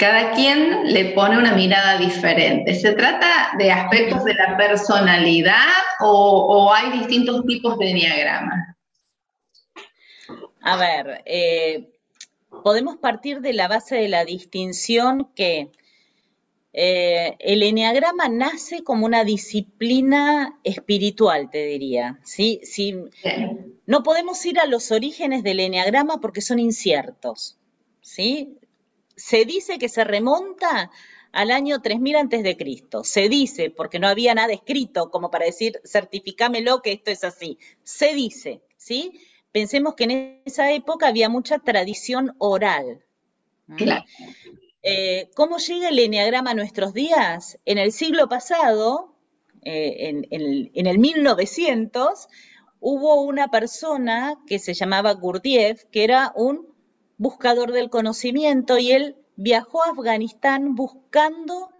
cada 0.00 0.30
quien 0.30 0.92
le 0.94 1.06
pone 1.06 1.36
una 1.36 1.52
mirada 1.52 1.98
diferente. 1.98 2.74
¿Se 2.74 2.92
trata 2.92 3.50
de 3.58 3.70
aspectos 3.70 4.24
de 4.24 4.32
la 4.32 4.56
personalidad 4.56 5.68
o, 6.00 6.72
hay 6.72 6.98
distintos 6.98 7.44
tipos 7.46 7.78
de 7.78 7.92
diagrama? 7.92 8.76
A 10.62 10.76
ver, 10.76 11.22
eh, 11.26 11.90
podemos 12.62 12.96
partir 12.96 13.40
de 13.40 13.52
la 13.52 13.68
base 13.68 13.96
de 13.96 14.08
la 14.08 14.24
distinción 14.24 15.30
que 15.34 15.70
eh, 16.72 17.36
el 17.40 17.62
eneagrama 17.62 18.28
nace 18.28 18.84
como 18.84 19.06
una 19.06 19.24
disciplina 19.24 20.58
espiritual, 20.62 21.50
te 21.50 21.64
diría. 21.66 22.20
¿sí? 22.22 22.60
no 23.86 24.02
podemos 24.02 24.44
ir 24.46 24.60
a 24.60 24.66
los 24.66 24.92
orígenes 24.92 25.42
del 25.42 25.60
eneagrama 25.60 26.20
porque 26.20 26.40
son 26.40 26.58
inciertos. 26.58 27.58
¿sí? 28.00 28.58
Se 29.16 29.44
dice 29.44 29.78
que 29.78 29.88
se 29.88 30.04
remonta 30.04 30.90
al 31.32 31.50
año 31.50 31.80
3000 31.80 32.16
antes 32.16 32.42
de 32.42 32.56
Cristo. 32.56 33.04
Se 33.04 33.28
dice, 33.28 33.70
porque 33.70 33.98
no 33.98 34.08
había 34.08 34.34
nada 34.34 34.52
escrito 34.52 35.10
como 35.10 35.30
para 35.30 35.46
decir, 35.46 35.80
certificámelo 35.84 36.82
que 36.82 36.92
esto 36.92 37.10
es 37.10 37.24
así. 37.24 37.58
Se 37.82 38.14
dice, 38.14 38.62
¿sí? 38.76 39.20
Pensemos 39.52 39.94
que 39.94 40.04
en 40.04 40.42
esa 40.44 40.72
época 40.72 41.08
había 41.08 41.28
mucha 41.28 41.58
tradición 41.58 42.34
oral. 42.38 43.04
Claro. 43.76 44.04
Eh, 44.82 45.30
¿Cómo 45.34 45.58
llega 45.58 45.88
el 45.88 45.98
eneagrama 45.98 46.52
a 46.52 46.54
nuestros 46.54 46.94
días? 46.94 47.58
En 47.64 47.78
el 47.78 47.92
siglo 47.92 48.28
pasado, 48.28 49.14
eh, 49.62 50.08
en, 50.08 50.26
en, 50.30 50.86
el 50.86 50.98
1900, 50.98 52.28
hubo 52.80 53.22
una 53.22 53.48
persona 53.48 54.38
que 54.46 54.58
se 54.58 54.74
llamaba 54.74 55.12
Gurdjieff, 55.12 55.84
que 55.90 56.04
era 56.04 56.32
un 56.34 56.66
buscador 57.18 57.72
del 57.72 57.90
conocimiento 57.90 58.78
y 58.78 58.92
él 58.92 59.16
viajó 59.36 59.82
a 59.82 59.90
Afganistán 59.90 60.74
buscando 60.74 61.70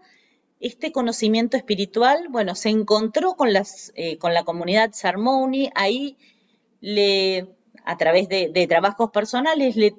este 0.59 0.91
conocimiento 0.91 1.57
espiritual. 1.57 2.27
Bueno, 2.29 2.53
se 2.53 2.69
encontró 2.69 3.33
con, 3.33 3.51
las, 3.51 3.91
eh, 3.95 4.17
con 4.19 4.35
la 4.35 4.43
comunidad 4.43 4.91
Sarmouni, 4.93 5.71
ahí 5.73 6.17
le, 6.81 7.47
a 7.85 7.97
través 7.97 8.29
de, 8.29 8.67
trabajos 8.67 9.11
personales, 9.11 9.75
le, 9.75 9.95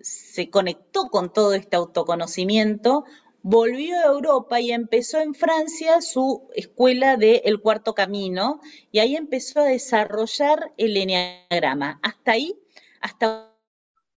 se 0.00 0.50
conectó 0.50 1.08
con 1.08 1.32
todo 1.32 1.54
este 1.54 1.76
autoconocimiento, 1.76 3.04
volvió 3.42 3.98
a 3.98 4.06
Europa 4.06 4.60
y 4.60 4.72
empezó 4.72 5.18
en 5.18 5.34
Francia 5.34 6.00
su 6.00 6.48
escuela 6.54 7.16
de 7.16 7.42
El 7.44 7.60
Cuarto 7.60 7.94
Camino 7.94 8.60
y 8.90 9.00
ahí 9.00 9.16
empezó 9.16 9.60
a 9.60 9.64
desarrollar 9.64 10.72
el 10.78 10.96
enneagrama. 10.96 12.00
Hasta 12.02 12.32
ahí, 12.32 12.58
hasta 13.00 13.54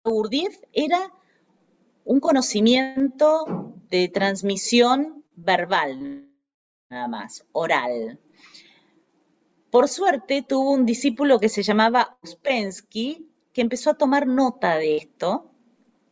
Gurdjieff 0.04 0.62
era 0.72 1.10
un 2.04 2.20
conocimiento 2.20 3.74
de 3.88 4.08
transmisión 4.08 5.24
verbal, 5.34 6.28
nada 6.90 7.08
más, 7.08 7.46
oral. 7.52 8.20
Por 9.74 9.88
suerte 9.88 10.42
tuvo 10.42 10.70
un 10.70 10.86
discípulo 10.86 11.40
que 11.40 11.48
se 11.48 11.64
llamaba 11.64 12.16
Uspensky, 12.22 13.26
que 13.52 13.60
empezó 13.60 13.90
a 13.90 13.98
tomar 13.98 14.28
nota 14.28 14.76
de 14.76 14.98
esto, 14.98 15.50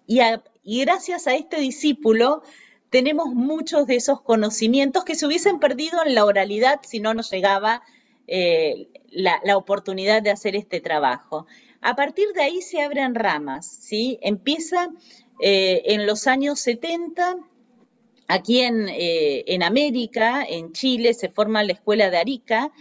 y, 0.05 0.19
gracias 0.65 1.29
a 1.29 1.37
este 1.37 1.61
discípulo 1.61 2.43
tenemos 2.91 3.29
muchos 3.29 3.87
de 3.87 3.95
esos 3.95 4.21
conocimientos 4.21 5.05
que 5.05 5.15
se 5.15 5.27
hubiesen 5.27 5.61
perdido 5.61 6.05
en 6.05 6.17
la 6.17 6.25
oralidad 6.25 6.81
si 6.83 6.99
no 6.99 7.15
nos 7.15 7.31
llegaba 7.31 7.85
eh, 8.27 8.89
la 9.13 9.57
oportunidad 9.57 10.23
de 10.23 10.33
hacer 10.33 10.57
este 10.57 10.81
trabajo. 10.81 11.47
A 11.83 11.95
partir 11.95 12.33
de 12.35 12.43
ahí 12.43 12.63
se 12.63 12.83
abren 12.83 13.15
ramas, 13.15 13.65
¿sí? 13.65 14.19
Empieza 14.23 14.89
eh, 15.41 15.83
en 15.85 16.09
los 16.09 16.27
años 16.27 16.59
70 16.59 17.37
aquí 18.27 18.61
eh, 18.61 19.45
en 19.47 19.63
América, 19.63 20.45
en 20.49 20.73
Chile, 20.73 21.15
se 21.15 21.29
forma 21.29 21.63
la 21.63 21.75
escuela 21.75 22.11
de 22.11 22.17
Arica 22.17 22.73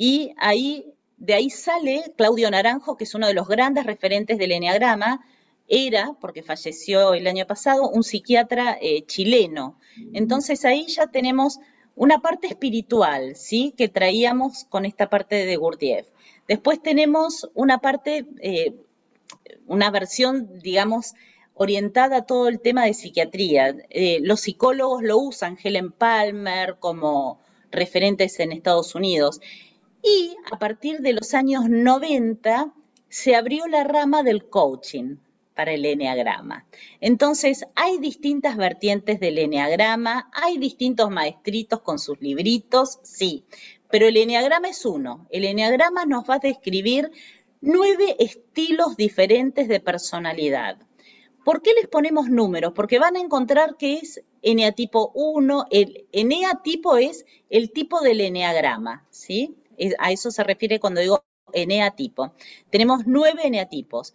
y 0.00 0.32
ahí, 0.36 0.94
de 1.16 1.34
ahí 1.34 1.50
sale 1.50 2.12
Claudio 2.16 2.48
Naranjo, 2.52 2.96
que 2.96 3.02
es 3.02 3.16
uno 3.16 3.26
de 3.26 3.34
los 3.34 3.48
grandes 3.48 3.84
referentes 3.84 4.38
del 4.38 4.52
Enneagrama, 4.52 5.26
era, 5.66 6.14
porque 6.20 6.44
falleció 6.44 7.14
el 7.14 7.26
año 7.26 7.48
pasado, 7.48 7.90
un 7.90 8.04
psiquiatra 8.04 8.78
eh, 8.80 9.04
chileno. 9.06 9.76
Entonces 10.12 10.64
ahí 10.64 10.86
ya 10.86 11.08
tenemos 11.08 11.58
una 11.96 12.20
parte 12.20 12.46
espiritual, 12.46 13.34
¿sí? 13.34 13.74
Que 13.76 13.88
traíamos 13.88 14.66
con 14.68 14.84
esta 14.84 15.10
parte 15.10 15.44
de 15.44 15.56
Gurdjieff. 15.56 16.06
Después 16.46 16.80
tenemos 16.80 17.50
una 17.54 17.78
parte, 17.78 18.24
eh, 18.40 18.76
una 19.66 19.90
versión, 19.90 20.60
digamos, 20.60 21.14
orientada 21.54 22.18
a 22.18 22.24
todo 22.24 22.46
el 22.46 22.60
tema 22.60 22.84
de 22.84 22.94
psiquiatría. 22.94 23.74
Eh, 23.90 24.20
los 24.22 24.42
psicólogos 24.42 25.02
lo 25.02 25.18
usan, 25.18 25.58
Helen 25.60 25.90
Palmer 25.90 26.76
como 26.78 27.40
referentes 27.72 28.38
en 28.40 28.52
Estados 28.52 28.94
Unidos. 28.94 29.40
Y 30.02 30.36
a 30.50 30.58
partir 30.58 31.00
de 31.00 31.12
los 31.12 31.34
años 31.34 31.68
90 31.68 32.72
se 33.08 33.34
abrió 33.34 33.66
la 33.66 33.84
rama 33.84 34.22
del 34.22 34.48
coaching 34.48 35.16
para 35.54 35.72
el 35.72 35.84
eneagrama. 35.84 36.66
Entonces, 37.00 37.66
hay 37.74 37.98
distintas 37.98 38.56
vertientes 38.56 39.18
del 39.18 39.38
eneagrama, 39.38 40.30
hay 40.32 40.56
distintos 40.58 41.10
maestritos 41.10 41.80
con 41.80 41.98
sus 41.98 42.20
libritos, 42.20 43.00
sí, 43.02 43.44
pero 43.90 44.06
el 44.06 44.16
eneagrama 44.16 44.68
es 44.68 44.86
uno. 44.86 45.26
El 45.30 45.44
eneagrama 45.44 46.04
nos 46.04 46.30
va 46.30 46.34
a 46.34 46.38
describir 46.38 47.10
nueve 47.60 48.14
estilos 48.20 48.96
diferentes 48.96 49.66
de 49.66 49.80
personalidad. 49.80 50.78
¿Por 51.44 51.62
qué 51.62 51.72
les 51.72 51.88
ponemos 51.88 52.28
números? 52.28 52.72
Porque 52.74 52.98
van 52.98 53.16
a 53.16 53.20
encontrar 53.20 53.76
que 53.76 53.94
es 53.94 54.22
eneatipo 54.42 55.10
1, 55.14 55.66
el 55.70 56.06
eneatipo 56.12 56.98
es 56.98 57.24
el 57.50 57.72
tipo 57.72 58.00
del 58.00 58.20
eneagrama, 58.20 59.06
¿sí? 59.10 59.56
A 59.98 60.12
eso 60.12 60.30
se 60.30 60.44
refiere 60.44 60.80
cuando 60.80 61.00
digo 61.00 61.24
eneatipo. 61.52 62.32
Tenemos 62.70 63.06
nueve 63.06 63.42
eneatipos. 63.44 64.14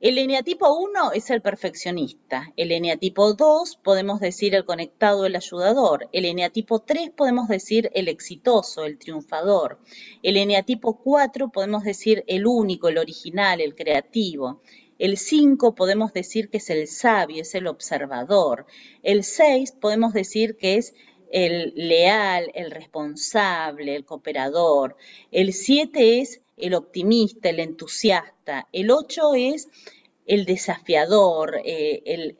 El 0.00 0.16
eneatipo 0.16 0.72
1 0.72 1.12
es 1.12 1.28
el 1.28 1.42
perfeccionista. 1.42 2.54
El 2.56 2.72
eneatipo 2.72 3.34
2 3.34 3.80
podemos 3.84 4.18
decir 4.18 4.54
el 4.54 4.64
conectado, 4.64 5.26
el 5.26 5.36
ayudador. 5.36 6.08
El 6.12 6.24
eneatipo 6.24 6.78
3 6.78 7.10
podemos 7.10 7.48
decir 7.48 7.90
el 7.94 8.08
exitoso, 8.08 8.86
el 8.86 8.96
triunfador. 8.96 9.78
El 10.22 10.38
eneatipo 10.38 10.96
4 11.02 11.50
podemos 11.50 11.84
decir 11.84 12.24
el 12.28 12.46
único, 12.46 12.88
el 12.88 12.96
original, 12.96 13.60
el 13.60 13.74
creativo. 13.74 14.62
El 14.98 15.18
5 15.18 15.74
podemos 15.74 16.14
decir 16.14 16.48
que 16.48 16.56
es 16.56 16.70
el 16.70 16.88
sabio, 16.88 17.42
es 17.42 17.54
el 17.54 17.66
observador. 17.66 18.64
El 19.02 19.22
6 19.22 19.72
podemos 19.72 20.14
decir 20.14 20.56
que 20.56 20.76
es 20.76 20.94
el 21.30 21.72
leal, 21.76 22.50
el 22.54 22.70
responsable, 22.70 23.94
el 23.94 24.04
cooperador. 24.04 24.96
El 25.30 25.52
7 25.52 26.20
es 26.20 26.40
el 26.56 26.74
optimista, 26.74 27.48
el 27.48 27.60
entusiasta. 27.60 28.68
El 28.72 28.90
8 28.90 29.34
es 29.34 29.68
el 30.26 30.44
desafiador, 30.44 31.60
eh, 31.64 32.02
el, 32.04 32.36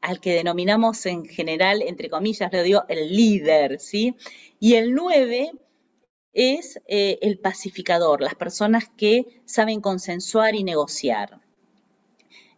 al 0.00 0.20
que 0.20 0.34
denominamos 0.34 1.06
en 1.06 1.24
general, 1.24 1.82
entre 1.82 2.10
comillas, 2.10 2.52
lo 2.52 2.62
digo, 2.62 2.84
el 2.88 3.14
líder, 3.14 3.80
¿sí? 3.80 4.14
Y 4.60 4.74
el 4.74 4.94
9 4.94 5.52
es 6.32 6.80
eh, 6.86 7.18
el 7.22 7.38
pacificador, 7.38 8.20
las 8.20 8.34
personas 8.34 8.88
que 8.96 9.40
saben 9.46 9.80
consensuar 9.80 10.54
y 10.54 10.64
negociar. 10.64 11.40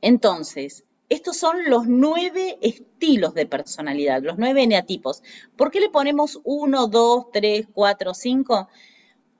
Entonces, 0.00 0.84
estos 1.08 1.38
son 1.38 1.56
los 1.68 1.86
nueve 1.86 2.58
estilos 2.60 3.34
de 3.34 3.46
personalidad, 3.46 4.22
los 4.22 4.38
nueve 4.38 4.62
eneatipos. 4.62 5.22
¿Por 5.56 5.70
qué 5.70 5.80
le 5.80 5.88
ponemos 5.88 6.40
uno, 6.44 6.86
dos, 6.86 7.26
tres, 7.32 7.66
cuatro, 7.72 8.12
cinco? 8.12 8.68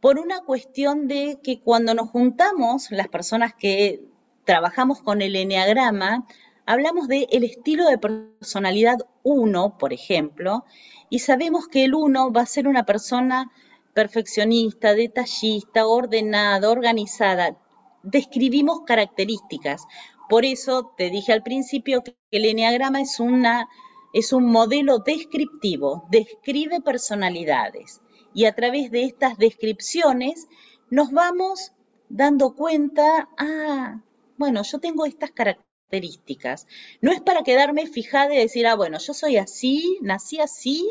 Por 0.00 0.18
una 0.18 0.40
cuestión 0.40 1.08
de 1.08 1.40
que 1.42 1.60
cuando 1.60 1.94
nos 1.94 2.08
juntamos, 2.08 2.90
las 2.90 3.08
personas 3.08 3.52
que 3.52 4.02
trabajamos 4.44 5.02
con 5.02 5.20
el 5.20 5.37
eneagrama, 5.37 6.26
hablamos 6.64 7.07
del 7.09 7.26
el 7.31 7.44
estilo 7.44 7.87
de 7.87 7.98
personalidad 7.98 8.98
1, 9.22 9.76
por 9.78 9.92
ejemplo, 9.92 10.64
y 11.11 11.18
sabemos 11.18 11.68
que 11.68 11.85
el 11.85 11.94
1 11.94 12.33
va 12.33 12.42
a 12.42 12.46
ser 12.46 12.66
una 12.66 12.85
persona 12.85 13.50
perfeccionista, 13.92 14.94
detallista, 14.94 15.87
ordenada, 15.87 16.70
organizada. 16.70 17.57
Describimos 18.02 18.83
características. 18.87 19.87
Por 20.29 20.45
eso 20.45 20.93
te 20.97 21.11
dije 21.11 21.33
al 21.33 21.43
principio 21.43 22.03
que 22.03 22.17
el 22.31 22.45
enneagrama 22.45 23.01
es, 23.01 23.19
una, 23.19 23.69
es 24.12 24.33
un 24.33 24.47
modelo 24.47 24.99
descriptivo, 24.99 26.07
describe 26.11 26.81
personalidades. 26.81 28.03
Y 28.35 28.45
a 28.45 28.55
través 28.55 28.91
de 28.91 29.05
estas 29.05 29.38
descripciones 29.38 30.49
nos 30.91 31.11
vamos 31.12 31.73
dando 32.09 32.55
cuenta, 32.55 33.29
ah, 33.38 34.03
bueno, 34.37 34.62
yo 34.62 34.79
tengo 34.79 35.07
estas 35.07 35.31
características. 35.31 36.67
No 37.01 37.11
es 37.11 37.21
para 37.21 37.43
quedarme 37.43 37.87
fijada 37.87 38.35
y 38.35 38.38
decir, 38.38 38.67
ah, 38.67 38.77
bueno, 38.77 38.99
yo 38.99 39.14
soy 39.14 39.38
así, 39.38 39.99
nací 40.03 40.41
así 40.41 40.87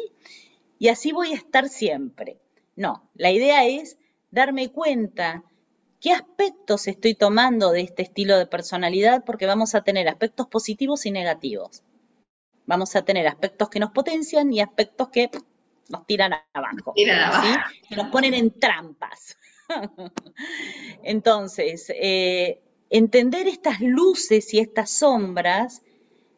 y 0.80 0.89
así 0.89 1.12
voy 1.12 1.32
a 1.32 1.36
estar 1.36 1.69
siempre. 1.69 2.39
No, 2.76 3.10
la 3.15 3.32
idea 3.32 3.65
es 3.65 3.97
darme 4.32 4.69
cuenta 4.71 5.43
qué 5.99 6.12
aspectos 6.12 6.88
estoy 6.88 7.15
tomando 7.15 7.71
de 7.71 7.81
este 7.81 8.03
estilo 8.03 8.38
de 8.38 8.45
personalidad, 8.45 9.23
porque 9.25 9.45
vamos 9.45 9.75
a 9.75 9.81
tener 9.81 10.07
aspectos 10.07 10.47
positivos 10.47 11.05
y 11.05 11.12
negativos. 11.12 11.83
Vamos 12.65 12.95
a 12.95 13.03
tener 13.03 13.27
aspectos 13.27 13.69
que 13.69 13.79
nos 13.79 13.91
potencian 13.91 14.51
y 14.53 14.60
aspectos 14.60 15.10
que 15.10 15.31
nos 15.89 16.05
tiran 16.05 16.33
abajo, 16.53 16.93
que 16.95 17.95
nos 17.95 18.10
ponen 18.10 18.33
en 18.33 18.60
trampas. 18.60 19.38
Entonces, 21.03 21.91
eh, 21.95 22.62
entender 22.89 23.47
estas 23.47 23.79
luces 23.81 24.53
y 24.53 24.60
estas 24.60 24.89
sombras 24.89 25.81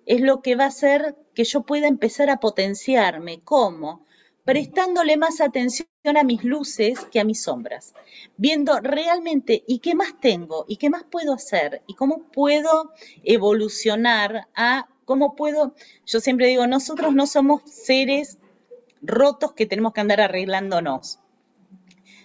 es 0.06 0.22
lo 0.22 0.42
que 0.42 0.56
va 0.56 0.66
a 0.66 0.68
hacer 0.68 1.16
que 1.34 1.44
yo 1.44 1.62
pueda 1.62 1.88
empezar 1.88 2.30
a 2.30 2.40
potenciarme. 2.40 3.42
¿Cómo? 3.44 4.06
Prestándole 4.50 5.16
más 5.16 5.42
atención 5.42 5.88
a 6.04 6.24
mis 6.24 6.44
luces 6.44 7.06
que 7.12 7.20
a 7.20 7.24
mis 7.24 7.44
sombras, 7.44 7.94
viendo 8.36 8.80
realmente 8.80 9.64
y 9.68 9.78
qué 9.78 9.94
más 9.94 10.20
tengo 10.20 10.66
y 10.68 10.78
qué 10.78 10.90
más 10.90 11.04
puedo 11.04 11.36
hacer 11.36 11.84
y 11.86 11.94
cómo 11.94 12.24
puedo 12.32 12.92
evolucionar 13.24 14.48
a 14.56 14.88
cómo 15.06 15.36
puedo, 15.36 15.76
yo 16.04 16.20
siempre 16.20 16.48
digo, 16.48 16.66
nosotros 16.66 17.14
no 17.14 17.28
somos 17.28 17.62
seres 17.70 18.40
rotos 19.04 19.54
que 19.54 19.68
tenemos 19.68 19.94
que 19.94 20.02
andar 20.02 20.20
arreglándonos, 20.20 21.20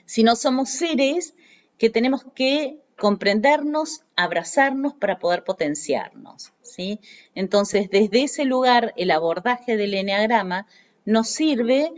sino 0.06 0.34
somos 0.34 0.70
seres 0.70 1.34
que 1.76 1.90
tenemos 1.90 2.24
que 2.34 2.80
comprendernos, 2.96 4.00
abrazarnos 4.16 4.94
para 4.94 5.18
poder 5.18 5.44
potenciarnos, 5.44 6.54
¿sí? 6.62 7.00
Entonces, 7.34 7.90
desde 7.90 8.22
ese 8.22 8.46
lugar, 8.46 8.94
el 8.96 9.10
abordaje 9.10 9.76
del 9.76 9.92
eneagrama 9.92 10.66
nos 11.04 11.28
sirve 11.28 11.92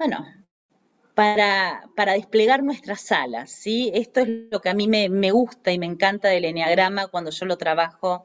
bueno, 0.00 0.24
para, 1.14 1.82
para, 1.94 2.14
desplegar 2.14 2.62
nuestras 2.62 3.12
alas, 3.12 3.50
¿sí? 3.50 3.90
Esto 3.92 4.20
es 4.20 4.28
lo 4.50 4.62
que 4.62 4.70
a 4.70 4.74
mí 4.74 4.88
me, 4.88 5.30
gusta 5.30 5.72
y 5.72 5.78
me 5.78 5.84
encanta 5.84 6.28
del 6.28 6.46
Enneagrama 6.46 7.08
cuando 7.08 7.30
yo 7.30 7.44
lo 7.44 7.58
trabajo 7.58 8.24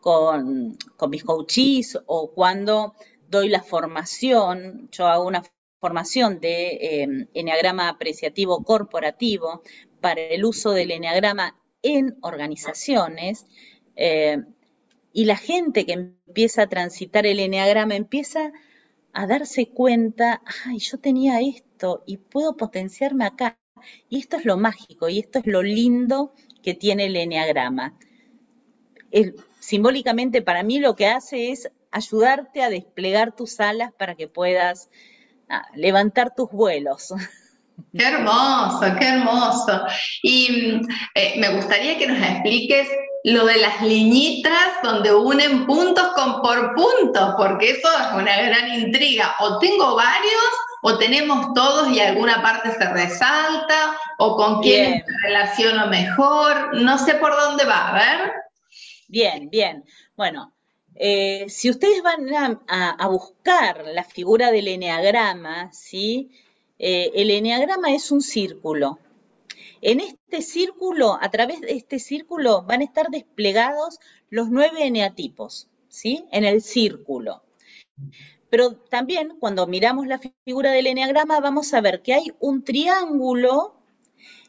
con, 0.00 0.78
mis 1.08 1.24
coaches 1.24 1.98
o 2.06 2.30
cuando 2.30 2.94
doy 3.28 3.48
la 3.48 3.60
formación, 3.60 4.88
yo 4.92 5.08
hago 5.08 5.26
una 5.26 5.42
formación 5.80 6.38
de 6.38 6.68
eh, 6.80 7.28
Enneagrama 7.34 7.88
apreciativo 7.88 8.62
corporativo 8.62 9.62
para 10.00 10.20
el 10.20 10.44
uso 10.44 10.70
del 10.70 10.92
Enneagrama 10.92 11.58
en 11.82 12.16
organizaciones, 12.22 13.46
eh, 13.96 14.44
y 15.12 15.24
la 15.24 15.36
gente 15.36 15.86
que 15.86 15.94
empieza 15.94 16.62
a 16.62 16.68
transitar 16.68 17.26
el 17.26 17.40
Enneagrama 17.40 17.96
empieza 17.96 18.52
a 19.16 19.26
darse 19.26 19.70
cuenta, 19.70 20.42
ay, 20.66 20.78
yo 20.78 20.98
tenía 20.98 21.40
esto 21.40 22.02
y 22.06 22.18
puedo 22.18 22.54
potenciarme 22.58 23.24
acá. 23.24 23.58
Y 24.10 24.18
esto 24.18 24.36
es 24.36 24.44
lo 24.44 24.58
mágico 24.58 25.08
y 25.08 25.20
esto 25.20 25.38
es 25.38 25.46
lo 25.46 25.62
lindo 25.62 26.34
que 26.62 26.74
tiene 26.74 27.06
el 27.06 27.16
eneagrama. 27.16 27.94
simbólicamente 29.58 30.42
para 30.42 30.62
mí 30.62 30.80
lo 30.80 30.96
que 30.96 31.06
hace 31.06 31.50
es 31.50 31.70
ayudarte 31.90 32.62
a 32.62 32.68
desplegar 32.68 33.34
tus 33.34 33.58
alas 33.58 33.90
para 33.98 34.16
que 34.16 34.28
puedas 34.28 34.90
levantar 35.74 36.34
tus 36.34 36.50
vuelos. 36.50 37.14
Qué 37.96 38.06
hermoso, 38.06 38.80
qué 38.98 39.06
hermoso. 39.06 39.86
Y 40.22 40.80
eh, 41.14 41.34
me 41.38 41.54
gustaría 41.56 41.96
que 41.96 42.06
nos 42.06 42.18
expliques 42.18 42.88
lo 43.26 43.44
de 43.44 43.56
las 43.56 43.82
liñitas 43.82 44.80
donde 44.84 45.12
unen 45.12 45.66
puntos 45.66 46.12
con 46.14 46.40
por 46.42 46.76
puntos, 46.76 47.34
porque 47.36 47.70
eso 47.70 47.88
es 48.00 48.14
una 48.14 48.40
gran 48.40 48.72
intriga. 48.72 49.34
O 49.40 49.58
tengo 49.58 49.96
varios, 49.96 50.44
o 50.82 50.96
tenemos 50.96 51.52
todos 51.52 51.90
y 51.90 51.98
alguna 51.98 52.40
parte 52.40 52.70
se 52.70 52.88
resalta, 52.88 53.98
o 54.18 54.36
con 54.36 54.62
quién 54.62 55.02
me 55.04 55.04
relaciono 55.24 55.88
mejor. 55.88 56.76
No 56.76 56.98
sé 56.98 57.14
por 57.14 57.32
dónde 57.32 57.64
va, 57.64 57.88
a 57.88 57.94
ver. 57.94 58.32
Bien, 59.08 59.50
bien. 59.50 59.84
Bueno, 60.16 60.52
Eh, 60.98 61.44
si 61.48 61.68
ustedes 61.68 62.02
van 62.02 62.26
a, 62.68 63.08
buscar 63.08 63.84
la 63.92 64.02
figura 64.02 64.50
del 64.50 64.68
eneagrama, 64.68 65.70
¿sí? 65.72 66.30
Eh, 66.78 67.10
el 67.14 67.30
eneagrama 67.30 67.92
es 67.92 68.10
un 68.10 68.22
círculo. 68.22 68.98
En 69.80 70.00
este 70.00 70.42
círculo, 70.42 71.18
a 71.20 71.30
través 71.30 71.60
de 71.60 71.72
este 71.72 71.98
círculo, 71.98 72.62
van 72.62 72.80
a 72.80 72.84
estar 72.84 73.08
desplegados 73.10 73.98
los 74.30 74.50
nueve 74.50 74.84
eneatipos, 74.84 75.68
¿sí? 75.88 76.24
En 76.32 76.44
el 76.44 76.62
círculo. 76.62 77.42
Pero 78.50 78.76
también 78.76 79.36
cuando 79.38 79.66
miramos 79.66 80.06
la 80.06 80.20
figura 80.44 80.70
del 80.70 80.86
eneagrama 80.86 81.40
vamos 81.40 81.74
a 81.74 81.80
ver 81.80 82.02
que 82.02 82.14
hay 82.14 82.32
un 82.38 82.64
triángulo 82.64 83.76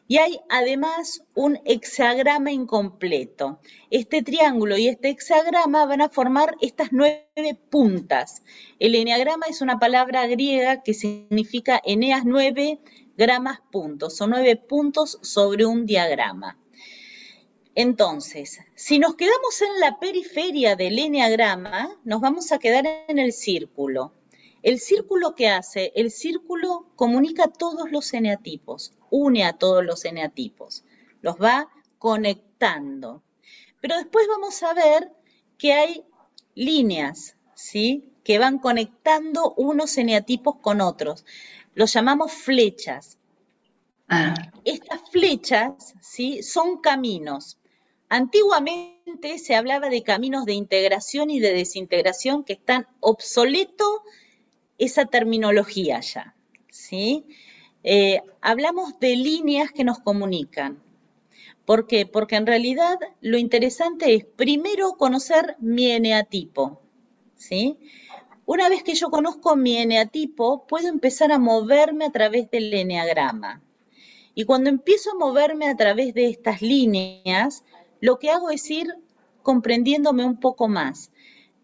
y 0.06 0.16
hay 0.16 0.40
además 0.48 1.22
un 1.34 1.60
hexagrama 1.66 2.50
incompleto. 2.50 3.60
Este 3.90 4.22
triángulo 4.22 4.78
y 4.78 4.88
este 4.88 5.10
hexagrama 5.10 5.84
van 5.84 6.00
a 6.00 6.08
formar 6.08 6.56
estas 6.62 6.88
nueve 6.92 7.26
puntas. 7.70 8.42
El 8.78 8.94
eneagrama 8.94 9.46
es 9.46 9.60
una 9.60 9.78
palabra 9.78 10.26
griega 10.26 10.82
que 10.82 10.94
significa 10.94 11.80
eneas 11.84 12.24
nueve 12.24 12.80
gramas 13.18 13.60
puntos. 13.70 14.16
Son 14.16 14.30
nueve 14.30 14.56
puntos 14.56 15.18
sobre 15.22 15.66
un 15.66 15.84
diagrama. 15.84 16.56
Entonces, 17.74 18.60
si 18.74 18.98
nos 18.98 19.16
quedamos 19.16 19.60
en 19.60 19.80
la 19.80 19.98
periferia 20.00 20.76
del 20.76 20.98
eneagrama, 20.98 21.96
nos 22.04 22.20
vamos 22.20 22.50
a 22.52 22.58
quedar 22.58 22.86
en 23.08 23.18
el 23.18 23.32
círculo. 23.32 24.12
El 24.62 24.80
círculo 24.80 25.34
que 25.34 25.48
hace, 25.48 25.92
el 25.94 26.10
círculo 26.10 26.86
comunica 26.96 27.48
todos 27.48 27.90
los 27.90 28.12
eneatipos, 28.14 28.94
une 29.10 29.44
a 29.44 29.52
todos 29.52 29.84
los 29.84 30.04
eneatipos, 30.04 30.84
los 31.20 31.36
va 31.36 31.68
conectando. 31.98 33.22
Pero 33.80 33.96
después 33.96 34.26
vamos 34.28 34.62
a 34.62 34.74
ver 34.74 35.12
que 35.56 35.72
hay 35.72 36.04
líneas, 36.54 37.36
¿sí? 37.54 38.12
Que 38.24 38.38
van 38.38 38.58
conectando 38.58 39.54
unos 39.56 39.96
eneatipos 39.98 40.56
con 40.60 40.80
otros. 40.80 41.24
Los 41.78 41.92
llamamos 41.92 42.32
flechas. 42.32 43.18
Ah. 44.08 44.34
Estas 44.64 45.00
flechas, 45.12 45.94
¿sí? 46.00 46.42
Son 46.42 46.80
caminos. 46.80 47.56
Antiguamente 48.08 49.38
se 49.38 49.54
hablaba 49.54 49.88
de 49.88 50.02
caminos 50.02 50.44
de 50.44 50.54
integración 50.54 51.30
y 51.30 51.38
de 51.38 51.52
desintegración 51.52 52.42
que 52.42 52.54
están 52.54 52.88
obsoletos 52.98 54.00
esa 54.76 55.04
terminología 55.04 56.00
ya, 56.00 56.34
¿sí? 56.68 57.24
Eh, 57.84 58.22
hablamos 58.40 58.98
de 58.98 59.14
líneas 59.14 59.70
que 59.70 59.84
nos 59.84 60.00
comunican. 60.00 60.82
¿Por 61.64 61.86
qué? 61.86 62.06
Porque 62.06 62.34
en 62.34 62.46
realidad 62.48 62.98
lo 63.20 63.38
interesante 63.38 64.16
es 64.16 64.24
primero 64.24 64.94
conocer 64.94 65.54
mi 65.60 65.92
eneatipo, 65.92 66.82
¿sí? 67.36 67.78
Una 68.48 68.70
vez 68.70 68.82
que 68.82 68.94
yo 68.94 69.10
conozco 69.10 69.56
mi 69.56 69.76
eneatipo, 69.76 70.66
puedo 70.66 70.88
empezar 70.88 71.32
a 71.32 71.38
moverme 71.38 72.06
a 72.06 72.10
través 72.10 72.50
del 72.50 72.72
eneagrama. 72.72 73.60
Y 74.34 74.44
cuando 74.44 74.70
empiezo 74.70 75.10
a 75.10 75.18
moverme 75.18 75.68
a 75.68 75.76
través 75.76 76.14
de 76.14 76.30
estas 76.30 76.62
líneas, 76.62 77.62
lo 78.00 78.18
que 78.18 78.30
hago 78.30 78.48
es 78.48 78.70
ir 78.70 78.86
comprendiéndome 79.42 80.24
un 80.24 80.40
poco 80.40 80.66
más. 80.66 81.10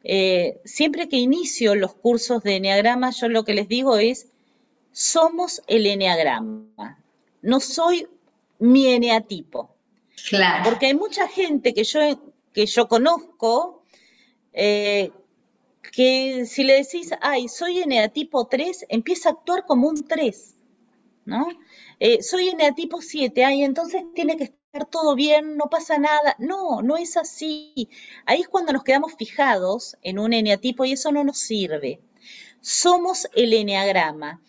Eh, 0.02 0.60
siempre 0.66 1.08
que 1.08 1.16
inicio 1.16 1.74
los 1.74 1.94
cursos 1.94 2.42
de 2.42 2.56
Enneagrama, 2.56 3.12
yo 3.12 3.30
lo 3.30 3.44
que 3.44 3.54
les 3.54 3.66
digo 3.66 3.96
es, 3.96 4.26
somos 4.92 5.62
el 5.66 5.86
Enneagrama, 5.86 7.02
no 7.40 7.60
soy 7.60 8.08
mi 8.58 8.88
eneatipo. 8.88 9.74
Claro. 10.28 10.64
Porque 10.64 10.84
hay 10.84 10.94
mucha 10.94 11.28
gente 11.28 11.72
que 11.72 11.84
yo, 11.84 12.00
que 12.52 12.66
yo 12.66 12.88
conozco 12.88 13.82
eh, 14.52 15.10
que 15.92 16.46
si 16.46 16.64
le 16.64 16.74
decís, 16.74 17.12
ay, 17.20 17.48
soy 17.48 17.80
eneatipo 17.80 18.46
3, 18.46 18.86
empieza 18.88 19.28
a 19.28 19.32
actuar 19.32 19.64
como 19.66 19.88
un 19.88 20.06
3, 20.06 20.56
¿no? 21.24 21.48
Eh, 22.00 22.22
soy 22.22 22.48
eneatipo 22.48 23.00
7, 23.00 23.44
ay, 23.44 23.64
entonces 23.64 24.04
tiene 24.14 24.36
que 24.36 24.54
todo 24.90 25.14
bien, 25.14 25.56
no 25.56 25.66
pasa 25.70 25.98
nada. 25.98 26.34
No, 26.38 26.82
no 26.82 26.96
es 26.96 27.16
así. 27.16 27.88
Ahí 28.26 28.40
es 28.40 28.48
cuando 28.48 28.72
nos 28.72 28.82
quedamos 28.82 29.14
fijados 29.14 29.96
en 30.02 30.18
un 30.18 30.32
eneatipo 30.32 30.84
y 30.84 30.92
eso 30.92 31.12
no 31.12 31.22
nos 31.22 31.38
sirve. 31.38 32.00
Somos 32.60 33.28
el 33.34 33.52
eneagrama. 33.52 34.40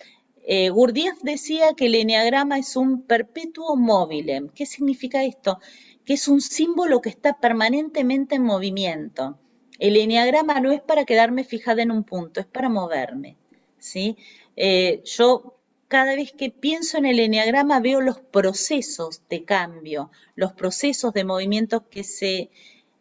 Eh, 0.47 0.69
Gurdjieff 0.69 1.21
decía 1.21 1.73
que 1.75 1.87
el 1.87 1.95
eneagrama 1.95 2.57
es 2.57 2.75
un 2.75 3.03
perpetuo 3.03 3.75
móvil. 3.75 4.51
¿Qué 4.55 4.65
significa 4.65 5.23
esto? 5.23 5.59
Que 6.05 6.13
es 6.13 6.27
un 6.27 6.41
símbolo 6.41 7.01
que 7.01 7.09
está 7.09 7.39
permanentemente 7.39 8.35
en 8.35 8.43
movimiento. 8.43 9.37
El 9.79 9.97
eneagrama 9.97 10.59
no 10.59 10.71
es 10.71 10.81
para 10.81 11.05
quedarme 11.05 11.43
fijada 11.43 11.81
en 11.81 11.91
un 11.91 12.03
punto, 12.03 12.39
es 12.39 12.45
para 12.45 12.69
moverme. 12.69 13.37
¿sí? 13.79 14.17
Eh, 14.55 15.01
yo 15.05 15.55
cada 15.87 16.15
vez 16.15 16.31
que 16.31 16.49
pienso 16.49 16.97
en 16.97 17.05
el 17.05 17.19
eneagrama 17.19 17.79
veo 17.79 18.01
los 18.01 18.19
procesos 18.19 19.21
de 19.29 19.43
cambio, 19.43 20.11
los 20.35 20.53
procesos 20.53 21.13
de 21.13 21.23
movimiento 21.23 21.87
que 21.89 22.03
se 22.03 22.49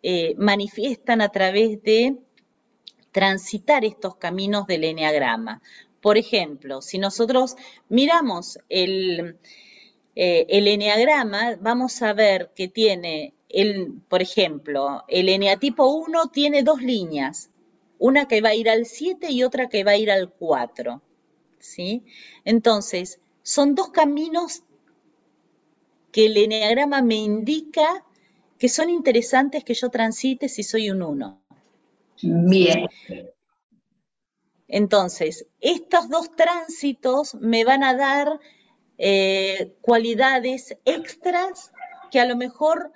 eh, 0.02 0.34
manifiestan 0.36 1.20
a 1.20 1.30
través 1.30 1.82
de 1.82 2.18
transitar 3.12 3.84
estos 3.84 4.16
caminos 4.16 4.66
del 4.66 4.84
eneagrama. 4.84 5.62
Por 6.00 6.18
ejemplo, 6.18 6.82
si 6.82 6.98
nosotros 6.98 7.56
miramos 7.88 8.58
el, 8.68 9.38
eh, 10.16 10.46
el 10.48 10.68
eneagrama, 10.68 11.56
vamos 11.60 12.02
a 12.02 12.12
ver 12.12 12.50
que 12.54 12.68
tiene, 12.68 13.33
el, 13.54 14.02
por 14.08 14.22
ejemplo, 14.22 15.04
el 15.08 15.28
eneatipo 15.28 15.86
1 15.86 16.28
tiene 16.32 16.62
dos 16.62 16.82
líneas, 16.82 17.50
una 17.98 18.26
que 18.26 18.40
va 18.40 18.50
a 18.50 18.54
ir 18.54 18.68
al 18.68 18.86
7 18.86 19.30
y 19.30 19.44
otra 19.44 19.68
que 19.68 19.84
va 19.84 19.92
a 19.92 19.96
ir 19.96 20.10
al 20.10 20.30
4. 20.30 21.00
¿sí? 21.64 22.04
Entonces, 22.44 23.20
son 23.42 23.74
dos 23.74 23.90
caminos 23.90 24.62
que 26.12 26.26
el 26.26 26.36
eneagrama 26.36 27.02
me 27.02 27.16
indica 27.16 28.04
que 28.58 28.68
son 28.68 28.90
interesantes 28.90 29.64
que 29.64 29.74
yo 29.74 29.88
transite 29.88 30.48
si 30.48 30.62
soy 30.62 30.90
un 30.90 31.02
uno. 31.02 31.42
Bien. 32.22 32.86
Entonces, 34.68 35.46
estos 35.60 36.08
dos 36.08 36.30
tránsitos 36.36 37.34
me 37.34 37.64
van 37.64 37.82
a 37.82 37.94
dar 37.94 38.40
eh, 38.98 39.74
cualidades 39.80 40.76
extras 40.84 41.72
que 42.10 42.20
a 42.20 42.26
lo 42.26 42.36
mejor 42.36 42.92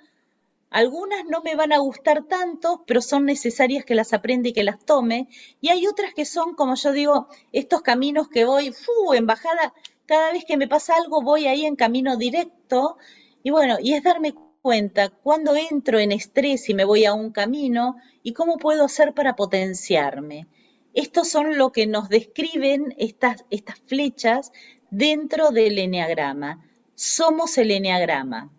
algunas 0.69 1.25
no 1.25 1.41
me 1.41 1.55
van 1.55 1.73
a 1.73 1.79
gustar 1.79 2.25
tanto, 2.25 2.83
pero 2.85 3.01
son 3.01 3.25
necesarias 3.25 3.85
que 3.85 3.95
las 3.95 4.13
aprenda 4.13 4.49
y 4.49 4.53
que 4.53 4.63
las 4.63 4.85
tome. 4.85 5.27
Y 5.61 5.69
hay 5.69 5.87
otras 5.87 6.13
que 6.13 6.25
son, 6.25 6.53
como 6.53 6.75
yo 6.75 6.91
digo, 6.91 7.27
estos 7.51 7.81
caminos 7.81 8.29
que 8.29 8.45
voy, 8.45 8.71
fu, 8.71 9.13
en 9.13 9.25
bajada, 9.25 9.73
cada 10.05 10.31
vez 10.31 10.45
que 10.45 10.57
me 10.57 10.67
pasa 10.67 10.95
algo 10.95 11.21
voy 11.21 11.47
ahí 11.47 11.65
en 11.65 11.75
camino 11.75 12.17
directo. 12.17 12.97
Y 13.41 13.49
bueno, 13.49 13.77
y 13.81 13.93
es 13.93 14.03
darme 14.03 14.33
cuenta 14.61 15.09
cuando 15.09 15.55
entro 15.55 15.99
en 15.99 16.11
estrés 16.11 16.69
y 16.69 16.73
me 16.73 16.85
voy 16.85 17.05
a 17.05 17.13
un 17.13 17.31
camino 17.31 17.95
y 18.21 18.33
cómo 18.33 18.57
puedo 18.57 18.85
hacer 18.85 19.13
para 19.13 19.35
potenciarme. 19.35 20.47
Estos 20.93 21.29
son 21.29 21.57
lo 21.57 21.71
que 21.71 21.87
nos 21.87 22.09
describen 22.09 22.93
estas, 22.97 23.45
estas 23.49 23.79
flechas 23.87 24.51
dentro 24.91 25.51
del 25.51 25.79
eneagrama. 25.79 26.65
Somos 26.95 27.57
el 27.57 27.71
eneagrama. 27.71 28.51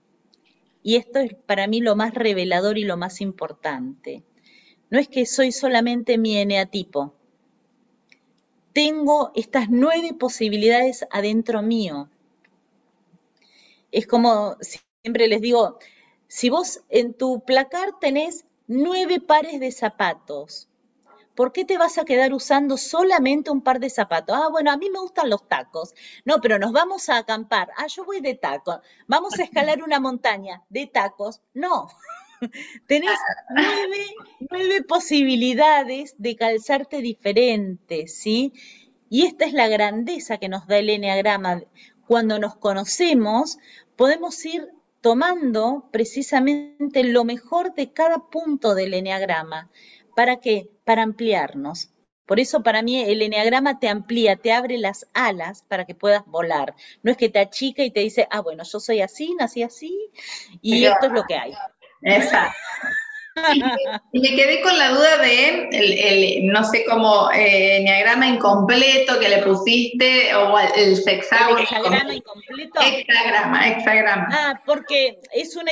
Y 0.83 0.97
esto 0.97 1.19
es 1.19 1.35
para 1.35 1.67
mí 1.67 1.81
lo 1.81 1.97
más 1.97 2.15
revelador 2.15 2.79
y 2.79 2.85
lo 2.85 2.97
más 2.97 3.21
importante. 3.21 4.25
No 4.89 4.99
es 4.99 5.09
que 5.09 5.27
soy 5.27 5.53
solamente 5.53 6.19
mi 6.19 6.37
eneatipo. 6.37 7.15
Tengo 8.73 9.31
estas 9.35 9.69
nueve 9.69 10.15
posibilidades 10.19 11.07
adentro 11.11 11.63
mío. 11.63 12.09
Es 13.93 14.07
como 14.07 14.57
siempre 14.61 15.29
les 15.29 15.41
digo, 15.41 15.79
si 16.29 16.49
vos 16.49 16.83
en 16.89 17.13
tu 17.13 17.41
placar 17.45 17.99
tenés 18.01 18.47
nueve 18.67 19.21
pares 19.21 19.61
de 19.61 19.73
zapatos, 19.73 20.70
¿por 21.41 21.53
qué 21.53 21.65
te 21.65 21.79
vas 21.79 21.97
a 21.97 22.05
quedar 22.05 22.35
usando 22.35 22.77
solamente 22.77 23.51
un 23.51 23.63
par 23.63 23.81
de 23.81 23.89
zapatos? 23.89 24.37
Ah, 24.39 24.49
bueno, 24.51 24.71
a 24.71 24.77
mí 24.77 24.91
me 24.91 24.99
gustan 24.99 25.31
los 25.31 25.49
tacos. 25.49 25.95
No, 26.27 26.39
pero 26.43 26.59
nos 26.59 26.71
vamos 26.71 27.09
a 27.09 27.17
acampar. 27.17 27.71
Ah, 27.79 27.87
yo 27.87 28.05
voy 28.05 28.21
de 28.21 28.35
tacos. 28.35 28.81
Vamos 29.07 29.39
a 29.39 29.45
escalar 29.45 29.83
una 29.83 30.01
montaña 30.01 30.63
de 30.69 30.87
tacos. 30.87 31.41
No. 31.55 31.89
Tenés 32.87 33.19
nueve, 33.49 34.05
nueve 34.51 34.83
posibilidades 34.83 36.15
de 36.19 36.37
calzarte 36.37 37.01
diferentes, 37.01 38.19
¿sí? 38.19 38.53
Y 39.09 39.25
esta 39.25 39.47
es 39.47 39.55
la 39.55 39.69
grandeza 39.69 40.37
que 40.37 40.51
nos 40.51 40.67
da 40.67 40.77
el 40.77 40.91
Enneagrama. 40.91 41.63
Cuando 42.07 42.39
nos 42.39 42.55
conocemos, 42.57 43.57
podemos 43.97 44.45
ir 44.45 44.69
tomando 45.01 45.89
precisamente 45.91 47.03
lo 47.03 47.25
mejor 47.25 47.73
de 47.73 47.95
cada 47.95 48.29
punto 48.29 48.75
del 48.75 48.93
Enneagrama. 48.93 49.71
¿Para 50.21 50.39
qué? 50.39 50.69
Para 50.85 51.03
ampliarnos. 51.03 51.89
Por 52.27 52.41
eso 52.41 52.63
para 52.63 52.83
mí 52.83 53.01
el 53.01 53.23
eneagrama 53.23 53.79
te 53.79 53.89
amplía, 53.89 54.37
te 54.37 54.53
abre 54.53 54.77
las 54.77 55.07
alas 55.15 55.65
para 55.67 55.87
que 55.87 55.95
puedas 55.95 56.27
volar. 56.27 56.75
No 57.03 57.11
es 57.11 57.17
que 57.17 57.31
te 57.31 57.39
achica 57.39 57.83
y 57.85 57.91
te 57.91 58.01
dice, 58.01 58.29
ah, 58.31 58.41
bueno, 58.41 58.63
yo 58.71 58.81
soy 58.81 59.01
así, 59.01 59.35
nací 59.35 59.63
así 59.63 60.11
y 60.61 60.85
esto 60.85 61.07
es 61.07 61.13
lo 61.13 61.25
que 61.25 61.37
hay. 61.37 61.55
Exacto. 62.03 62.55
Y 64.13 64.21
me 64.21 64.35
quedé 64.35 64.61
con 64.63 64.77
la 64.77 64.91
duda 64.91 65.19
de 65.19 65.69
el, 65.73 66.47
no 66.47 66.65
sé 66.65 66.85
cómo, 66.85 67.31
eh, 67.33 67.79
enneagrama 67.79 68.27
incompleto 68.27 69.19
que 69.21 69.29
le 69.29 69.43
pusiste 69.43 70.35
o 70.35 70.59
el 70.59 70.97
sexágono. 70.97 71.59
¿El 71.59 71.65
hexagrama 71.65 72.15
incompleto? 72.15 72.81
Hexagrama, 72.81 73.69
hexagrama. 73.69 74.29
Ah, 74.31 74.63
porque 74.67 75.21
es, 75.33 75.57
un 75.57 75.67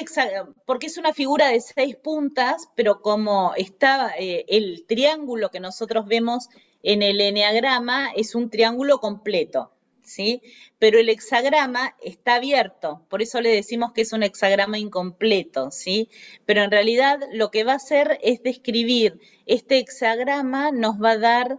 porque 0.66 0.87
es 0.87 0.99
una 0.99 1.12
figura 1.12 1.49
de 1.49 1.61
seis 1.61 1.97
puntas, 1.97 2.68
pero 2.75 3.01
como 3.01 3.55
está 3.57 4.12
eh, 4.18 4.44
el 4.49 4.85
triángulo 4.87 5.51
que 5.51 5.61
nosotros 5.61 6.07
vemos 6.07 6.49
en 6.83 7.03
el 7.03 7.21
enneagrama 7.21 8.12
es 8.14 8.35
un 8.35 8.51
triángulo 8.51 8.99
completo. 8.99 9.73
¿Sí? 10.09 10.42
Pero 10.79 10.99
el 10.99 11.09
hexagrama 11.09 11.94
está 12.03 12.37
abierto, 12.37 13.05
por 13.09 13.23
eso 13.23 13.40
le 13.40 13.51
decimos 13.51 13.92
que 13.92 14.01
es 14.03 14.12
un 14.12 14.23
hexagrama 14.23 14.79
incompleto, 14.79 15.71
¿sí? 15.71 16.09
Pero 16.47 16.62
en 16.62 16.71
realidad 16.71 17.21
lo 17.33 17.51
que 17.51 17.64
va 17.64 17.73
a 17.73 17.77
hacer 17.77 18.18
es 18.23 18.42
describir, 18.42 19.21
este 19.47 19.79
hexagrama 19.79 20.73
nos 20.73 21.03
va 21.03 21.12
a 21.12 21.18
dar 21.18 21.59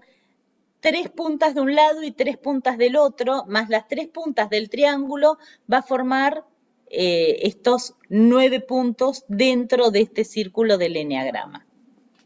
tres 0.79 1.09
puntas 1.09 1.55
de 1.55 1.61
un 1.61 1.75
lado 1.75 2.03
y 2.03 2.11
tres 2.11 2.37
puntas 2.37 2.77
del 2.77 2.95
otro, 2.95 3.45
más 3.47 3.69
las 3.69 3.87
tres 3.87 4.07
puntas 4.07 4.49
del 4.49 4.69
triángulo, 4.69 5.37
va 5.71 5.77
a 5.79 5.83
formar 5.83 6.45
eh, 6.89 7.39
estos 7.43 7.95
nueve 8.09 8.61
puntos 8.61 9.23
dentro 9.27 9.91
de 9.91 10.01
este 10.01 10.23
círculo 10.23 10.77
del 10.77 10.97
enneagrama. 10.97 11.68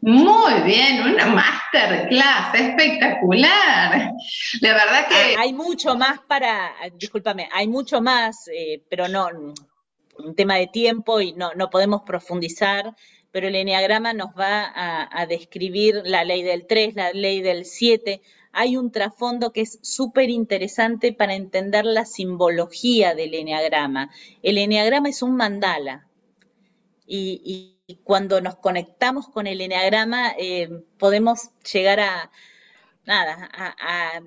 Muy 0.06 0.60
bien, 0.64 1.00
una 1.00 1.24
masterclass, 1.24 2.54
espectacular. 2.54 4.12
La 4.60 4.74
verdad 4.74 5.08
que... 5.08 5.34
Ah, 5.34 5.40
hay 5.40 5.54
mucho 5.54 5.96
más 5.96 6.20
para, 6.28 6.74
discúlpame, 6.98 7.48
hay 7.50 7.68
mucho 7.68 8.02
más, 8.02 8.46
eh, 8.48 8.82
pero 8.90 9.08
no, 9.08 9.28
un 10.18 10.34
tema 10.34 10.56
de 10.56 10.66
tiempo 10.66 11.22
y 11.22 11.32
no, 11.32 11.54
no 11.54 11.70
podemos 11.70 12.02
profundizar, 12.02 12.94
pero 13.30 13.48
el 13.48 13.54
enneagrama 13.54 14.12
nos 14.12 14.28
va 14.38 14.70
a, 15.10 15.24
describir 15.24 16.02
la 16.04 16.22
ley 16.22 16.42
del 16.42 16.66
3, 16.66 16.94
la 16.96 17.10
ley 17.12 17.40
del 17.40 17.64
7. 17.64 18.20
Hay 18.52 18.76
un 18.76 18.92
trasfondo 18.92 19.52
que 19.54 19.62
es 19.62 19.78
súper 19.80 20.28
interesante 20.28 21.14
para 21.14 21.34
entender 21.34 21.86
la 21.86 22.04
simbología 22.04 23.14
del 23.14 23.32
enneagrama. 23.32 24.10
El 24.42 24.58
enneagrama 24.58 25.08
es 25.08 25.22
un 25.22 25.34
mandala 25.34 26.06
y 27.06 27.40
y 27.42 27.73
cuando 28.02 28.40
nos 28.40 28.56
conectamos 28.56 29.28
con 29.28 29.46
el 29.46 29.60
eneagrama 29.60 30.32
eh, 30.38 30.68
podemos 30.98 31.50
llegar 31.70 32.00
a, 32.00 32.30
nada, 33.04 33.50
a, 33.52 34.20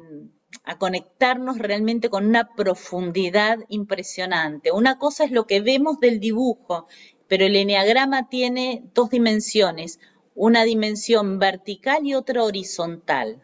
conectarnos 0.78 1.58
realmente 1.58 2.10
con 2.10 2.28
una 2.28 2.54
profundidad 2.56 3.60
impresionante. 3.70 4.72
Una 4.72 4.98
cosa 4.98 5.24
es 5.24 5.32
lo 5.32 5.48
que 5.48 5.62
vemos 5.62 6.00
del 6.00 6.20
dibujo, 6.20 6.88
pero 7.28 7.46
el 7.46 7.56
eneagrama 7.56 8.30
tiene 8.30 8.84
dos 8.94 9.10
dimensiones, 9.10 10.00
una 10.36 10.64
dimensión 10.64 11.40
vertical 11.40 12.06
y 12.06 12.14
otra 12.14 12.44
horizontal. 12.44 13.42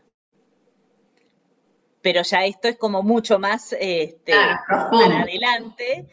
Pero 2.02 2.21
ya 2.21 2.45
esto 2.45 2.67
es 2.67 2.78
como 2.78 3.02
mucho 3.04 3.39
más 3.39 3.73
este, 3.80 4.34
para 4.67 5.21
adelante. 5.21 6.08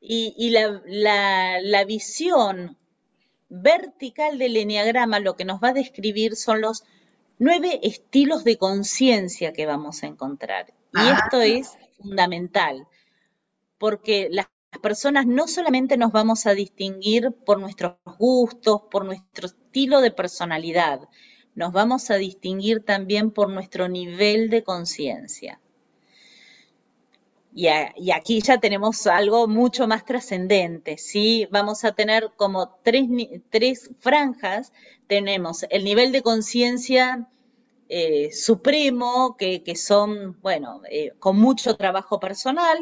Y, 0.00 0.50
la, 0.50 1.60
la 1.62 1.84
visión 1.84 2.76
vertical 3.48 4.38
del 4.38 4.56
enneagrama 4.56 5.20
lo 5.20 5.36
que 5.36 5.44
nos 5.44 5.62
va 5.62 5.68
a 5.68 5.74
describir 5.74 6.36
son 6.36 6.60
los 6.60 6.84
nueve 7.38 7.80
estilos 7.82 8.44
de 8.44 8.56
conciencia 8.58 9.52
que 9.52 9.66
vamos 9.66 10.02
a 10.02 10.06
encontrar. 10.06 10.72
Y 10.92 10.98
ah. 10.98 11.20
esto 11.22 11.40
es 11.40 11.76
fundamental, 11.98 12.86
porque 13.78 14.28
las 14.30 14.46
personas 14.82 15.26
no 15.26 15.48
solamente 15.48 15.96
nos 15.96 16.12
vamos 16.12 16.46
a 16.46 16.54
distinguir 16.54 17.32
por 17.44 17.60
nuestros 17.60 17.96
gustos, 18.18 18.82
por 18.90 19.04
nuestro 19.04 19.46
estilo 19.46 20.00
de 20.00 20.10
personalidad, 20.10 21.08
nos 21.54 21.72
vamos 21.72 22.10
a 22.10 22.16
distinguir 22.16 22.84
también 22.84 23.30
por 23.30 23.48
nuestro 23.48 23.88
nivel 23.88 24.50
de 24.50 24.62
conciencia. 24.62 25.60
Y, 27.58 27.68
aquí 28.12 28.42
ya 28.42 28.58
tenemos 28.58 29.06
algo 29.06 29.48
mucho 29.48 29.88
más 29.88 30.04
trascendente, 30.04 30.98
¿sí? 30.98 31.48
Vamos 31.50 31.86
a 31.86 31.92
tener 31.92 32.32
como 32.36 32.78
tres, 32.82 33.90
franjas. 33.98 34.74
Tenemos 35.06 35.64
el 35.70 35.82
nivel 35.82 36.12
de 36.12 36.20
conciencia 36.20 37.26
eh, 37.88 38.30
supremo, 38.30 39.38
que, 39.38 39.74
son, 39.74 40.38
bueno, 40.42 40.82
eh, 40.90 41.12
con 41.18 41.38
mucho 41.38 41.78
trabajo 41.78 42.20
personal. 42.20 42.76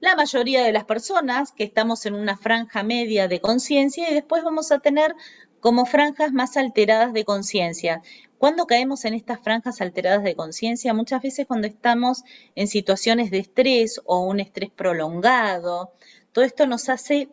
La 0.00 0.16
mayoría 0.16 0.64
de 0.64 0.72
las 0.72 0.86
personas 0.86 1.52
que 1.52 1.62
estamos 1.62 2.04
en 2.04 2.14
una 2.14 2.36
franja 2.36 2.82
media 2.82 3.28
de 3.28 3.40
conciencia 3.40 4.10
y 4.10 4.14
después 4.14 4.42
vamos 4.42 4.72
a 4.72 4.80
tener 4.80 5.14
como 5.60 5.86
franjas 5.86 6.32
más 6.32 6.56
alteradas 6.56 7.12
de 7.12 7.24
conciencia. 7.24 8.02
¿Cuándo 8.40 8.66
caemos 8.66 9.04
en 9.04 9.12
estas 9.12 9.38
franjas 9.40 9.82
alteradas 9.82 10.24
de 10.24 10.34
conciencia? 10.34 10.94
Muchas 10.94 11.20
veces 11.20 11.46
cuando 11.46 11.66
estamos 11.66 12.24
en 12.54 12.68
situaciones 12.68 13.30
de 13.30 13.36
estrés 13.36 14.00
o 14.06 14.20
un 14.20 14.40
estrés 14.40 14.70
prolongado. 14.70 15.92
Todo 16.32 16.46
esto 16.46 16.66
nos 16.66 16.88
hace 16.88 17.28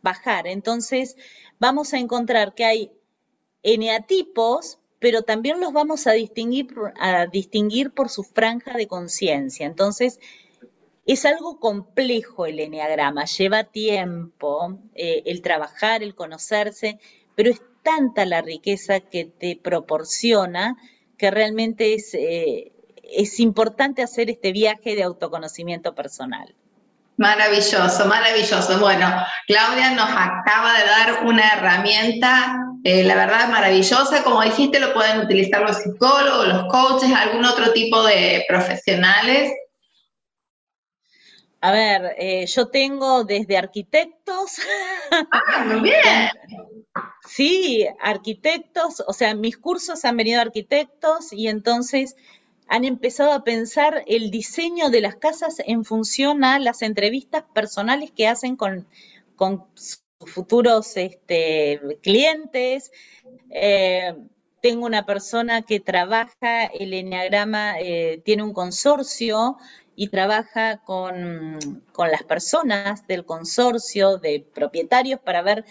bajar. 0.00 0.46
Entonces, 0.46 1.18
vamos 1.58 1.92
a 1.92 1.98
encontrar 1.98 2.54
que 2.54 2.64
hay 2.64 2.90
eneatipos, 3.62 4.78
pero 4.98 5.24
también 5.24 5.60
los 5.60 5.74
vamos 5.74 6.06
a 6.06 6.12
distinguir, 6.12 6.68
a 6.98 7.26
distinguir 7.26 7.90
por 7.90 8.08
su 8.08 8.22
franja 8.22 8.78
de 8.78 8.88
conciencia. 8.88 9.66
Entonces, 9.66 10.20
es 11.04 11.26
algo 11.26 11.60
complejo 11.60 12.46
el 12.46 12.60
eneagrama, 12.60 13.26
lleva 13.26 13.64
tiempo 13.64 14.78
eh, 14.94 15.22
el 15.26 15.42
trabajar, 15.42 16.02
el 16.02 16.14
conocerse, 16.14 16.98
pero 17.34 17.50
es 17.50 17.60
tanta 17.84 18.24
la 18.24 18.42
riqueza 18.42 18.98
que 19.00 19.24
te 19.26 19.56
proporciona 19.62 20.76
que 21.18 21.30
realmente 21.30 21.94
es, 21.94 22.14
eh, 22.14 22.72
es 23.04 23.38
importante 23.38 24.02
hacer 24.02 24.30
este 24.30 24.50
viaje 24.50 24.96
de 24.96 25.04
autoconocimiento 25.04 25.94
personal. 25.94 26.54
Maravilloso, 27.16 28.06
maravilloso. 28.06 28.80
Bueno, 28.80 29.08
Claudia 29.46 29.92
nos 29.92 30.08
acaba 30.10 30.72
de 30.76 30.84
dar 30.84 31.24
una 31.24 31.46
herramienta, 31.52 32.56
eh, 32.82 33.04
la 33.04 33.14
verdad, 33.14 33.48
maravillosa. 33.50 34.24
Como 34.24 34.42
dijiste, 34.42 34.80
lo 34.80 34.92
pueden 34.92 35.20
utilizar 35.20 35.62
los 35.62 35.76
psicólogos, 35.76 36.48
los 36.48 36.64
coaches, 36.66 37.12
algún 37.14 37.44
otro 37.44 37.72
tipo 37.72 38.02
de 38.02 38.44
profesionales. 38.48 39.52
A 41.64 41.72
ver, 41.72 42.14
eh, 42.18 42.44
yo 42.44 42.68
tengo 42.68 43.24
desde 43.24 43.56
arquitectos. 43.56 44.58
Ah, 45.10 45.64
muy 45.66 45.80
bien. 45.80 45.94
Sí, 47.26 47.86
arquitectos, 48.00 49.02
o 49.08 49.12
sea, 49.14 49.34
mis 49.34 49.56
cursos 49.56 50.04
han 50.04 50.16
venido 50.18 50.42
arquitectos 50.42 51.32
y 51.32 51.48
entonces 51.48 52.16
han 52.68 52.84
empezado 52.84 53.32
a 53.32 53.42
pensar 53.44 54.04
el 54.06 54.30
diseño 54.30 54.90
de 54.90 55.00
las 55.00 55.16
casas 55.16 55.56
en 55.66 55.84
función 55.86 56.44
a 56.44 56.58
las 56.58 56.82
entrevistas 56.82 57.44
personales 57.54 58.12
que 58.14 58.28
hacen 58.28 58.56
con, 58.56 58.86
sus 59.74 60.02
futuros 60.18 60.96
este, 60.98 61.80
clientes. 62.02 62.92
Eh, 63.50 64.14
tengo 64.60 64.86
una 64.86 65.04
persona 65.04 65.62
que 65.62 65.80
trabaja 65.80 66.64
el 66.64 66.94
enneagrama, 66.94 67.80
eh, 67.80 68.22
tiene 68.24 68.42
un 68.42 68.52
consorcio 68.52 69.56
y 69.96 70.08
trabaja 70.08 70.78
con, 70.78 71.82
con, 71.92 72.10
las 72.10 72.22
personas 72.22 73.06
del 73.06 73.24
consorcio 73.24 74.18
de 74.18 74.44
propietarios 74.54 75.20
para 75.20 75.42
ver 75.42 75.64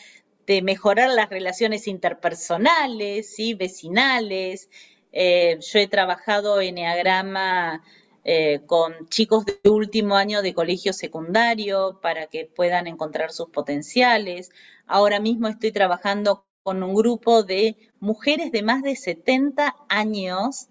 de 0.46 0.62
mejorar 0.62 1.10
las 1.10 1.30
relaciones 1.30 1.88
interpersonales, 1.88 3.40
y 3.40 3.54
vecinales. 3.54 4.70
Eh, 5.12 5.58
yo 5.60 5.80
he 5.80 5.88
trabajado 5.88 6.60
en 6.60 6.78
Enneagrama 6.78 7.84
eh, 8.26 8.62
con 8.66 9.08
chicos 9.10 9.46
de 9.46 9.70
último 9.70 10.16
año 10.16 10.42
de 10.42 10.54
colegio 10.54 10.94
secundario 10.94 12.00
para 12.02 12.28
que 12.28 12.46
puedan 12.46 12.88
encontrar 12.88 13.32
sus 13.32 13.50
potenciales. 13.50 14.50
Ahora 14.88 15.20
mismo 15.20 15.48
estoy 15.48 15.72
trabajando 15.72 16.46
con 16.64 16.82
un 16.84 16.94
grupo 16.96 17.44
de 17.44 17.78
mujeres 18.00 18.52
de 18.52 18.64
más 18.64 18.82
de 18.82 18.96
70 18.96 19.76
años 19.90 20.70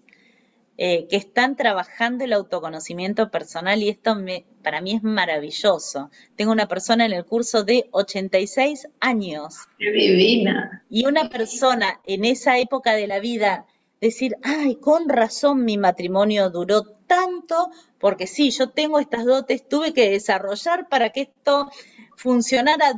eh, 0.77 1.07
que 1.07 1.17
están 1.17 1.55
trabajando 1.55 2.23
el 2.23 2.33
autoconocimiento 2.33 3.29
personal 3.29 3.83
y 3.83 3.89
esto 3.89 4.17
para 4.63 4.81
mí 4.81 4.95
es 4.95 5.03
maravilloso. 5.03 6.09
Tengo 6.35 6.51
una 6.51 6.67
persona 6.67 7.05
en 7.05 7.13
el 7.13 7.25
curso 7.25 7.63
de 7.63 7.89
86 7.91 8.87
años. 8.99 9.55
¡Qué 9.77 9.91
divina! 9.91 10.83
Y 10.89 11.05
una 11.05 11.29
persona 11.29 12.01
en 12.05 12.25
esa 12.25 12.57
época 12.57 12.93
de 12.93 13.05
la 13.05 13.19
vida 13.19 13.67
decir, 14.01 14.35
ay, 14.43 14.75
con 14.75 15.09
razón 15.09 15.63
mi 15.63 15.77
matrimonio 15.77 16.49
duró 16.49 16.83
tanto, 17.07 17.69
porque 17.99 18.25
sí, 18.25 18.49
yo 18.49 18.69
tengo 18.69 18.99
estas 18.99 19.25
dotes, 19.25 19.67
tuve 19.67 19.93
que 19.93 20.09
desarrollar 20.09 20.89
para 20.89 21.11
que 21.11 21.21
esto 21.21 21.69
funcionara. 22.17 22.95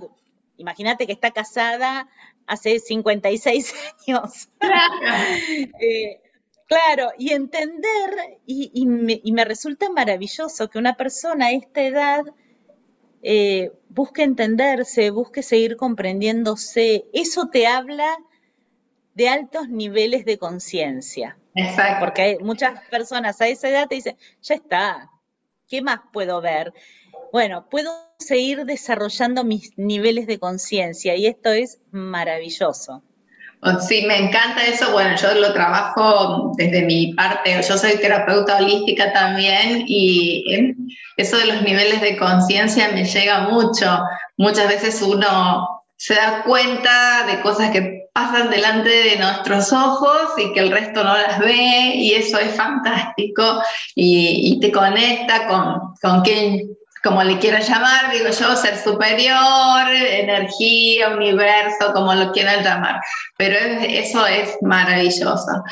Imagínate 0.57 1.05
que 1.05 1.13
está 1.13 1.31
casada 1.31 2.07
hace 2.47 2.79
56 2.79 3.73
años. 4.07 4.47
eh, 5.79 6.21
Claro, 6.67 7.12
y 7.17 7.32
entender, 7.32 8.39
y, 8.47 8.86
me, 8.88 9.45
resulta 9.45 9.89
maravilloso 9.89 10.69
que 10.69 10.80
una 10.80 10.95
persona 10.95 11.47
a 11.47 11.51
esta 11.51 11.84
edad 11.84 12.23
eh, 13.21 13.71
busque 13.89 14.23
entenderse, 14.23 15.12
busque 15.12 15.43
seguir 15.43 15.78
comprendiéndose. 15.78 17.06
Eso 17.13 17.49
te 17.49 17.67
habla 17.67 18.17
de 19.13 19.30
altos 19.30 19.69
niveles 19.69 20.25
de 20.25 20.39
conciencia. 20.39 21.38
Exacto. 21.54 22.06
Porque 22.06 22.21
hay 22.21 22.38
muchas 22.39 22.84
personas 22.89 23.39
a 23.41 23.47
esa 23.47 23.69
edad 23.69 23.88
te 23.88 23.95
dicen, 23.95 24.17
ya 24.41 24.56
está, 24.56 25.12
¿qué 25.67 25.84
más 25.84 25.99
puedo 26.12 26.41
ver? 26.41 26.73
Bueno, 27.32 27.69
puedo 27.69 27.91
seguir 28.17 28.65
desarrollando 28.65 29.43
mis 29.43 29.78
niveles 29.78 30.25
de 30.25 30.39
conciencia 30.39 31.15
y 31.15 31.28
esto 31.28 31.51
es 31.51 31.80
maravilloso. 31.91 33.04
Sí, 33.88 34.06
me 34.08 34.17
encanta 34.17 34.63
eso. 34.65 34.91
Bueno, 34.91 35.15
yo 35.15 35.34
lo 35.36 35.54
trabajo 35.54 36.51
desde 36.56 36.84
mi 36.84 37.13
parte. 37.13 37.62
Yo 37.67 37.78
soy 37.78 37.97
terapeuta 37.97 38.58
holística 38.58 39.12
también 39.12 39.86
y 39.88 40.43
eh, 40.54 40.75
eso 41.17 41.38
de 41.38 41.45
los 41.47 41.62
niveles 41.63 42.01
de 42.01 42.17
conciencia 42.17 42.89
me 42.93 43.06
llega 43.06 43.41
mucho. 43.49 44.04
Muchas 44.38 44.67
veces 44.67 45.01
uno 45.01 45.84
se 45.97 46.13
da 46.13 46.43
cuenta 46.43 47.25
de 47.25 47.41
cosas 47.41 47.71
que 47.71 48.10
pasan 48.13 48.49
delante 48.49 48.89
de 48.89 49.17
nuestros 49.17 49.73
ojos 49.73 50.34
y 50.38 50.54
que 50.54 50.60
el 50.62 50.71
resto 50.71 51.04
no 51.04 51.17
las 51.17 51.39
ve 51.39 51.95
y 51.95 52.13
eso 52.13 52.38
es 52.39 52.56
fantástico 52.56 53.62
y, 53.93 54.60
te 54.62 54.71
conecta 54.71 55.47
con, 55.47 55.93
con 56.01 56.21
quien 56.21 56.78
como 57.05 57.21
le 57.21 57.37
quieran 57.37 57.61
llamar, 57.61 58.11
digo 58.11 58.29
yo, 58.29 58.55
ser 58.55 58.77
superior, 58.77 59.87
energía, 59.93 61.09
universo, 61.09 61.93
como 61.93 62.15
lo 62.15 62.31
quieran 62.31 62.63
llamar. 62.63 62.99
Pero 63.37 63.55
eso 63.57 64.25
es 64.25 64.57
maravilloso. 64.61 65.63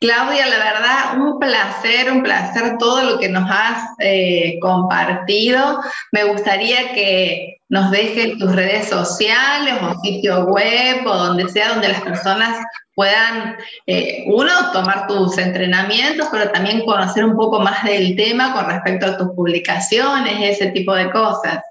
Claudia, 0.00 0.46
la 0.48 0.58
verdad, 0.58 1.16
un 1.16 1.38
placer, 1.38 2.12
un 2.12 2.22
placer 2.22 2.76
todo 2.78 3.02
lo 3.04 3.18
que 3.18 3.30
nos 3.30 3.50
has 3.50 3.84
eh, 4.00 4.58
compartido. 4.60 5.80
Me 6.10 6.24
gustaría 6.24 6.92
que 6.92 7.61
nos 7.72 7.90
dejes 7.90 8.36
tus 8.36 8.54
redes 8.54 8.90
sociales 8.90 9.74
o 9.80 9.98
sitio 10.02 10.44
web 10.44 11.06
o 11.06 11.16
donde 11.16 11.48
sea 11.48 11.70
donde 11.70 11.88
las 11.88 12.02
personas 12.02 12.62
puedan, 12.94 13.56
eh, 13.86 14.24
uno, 14.26 14.50
tomar 14.74 15.06
tus 15.06 15.38
entrenamientos, 15.38 16.28
pero 16.30 16.52
también 16.52 16.84
conocer 16.84 17.24
un 17.24 17.34
poco 17.34 17.60
más 17.60 17.82
del 17.82 18.14
tema 18.14 18.52
con 18.52 18.66
respecto 18.66 19.06
a 19.06 19.16
tus 19.16 19.28
publicaciones, 19.28 20.34
ese 20.38 20.70
tipo 20.72 20.94
de 20.94 21.10
cosas. 21.10 21.64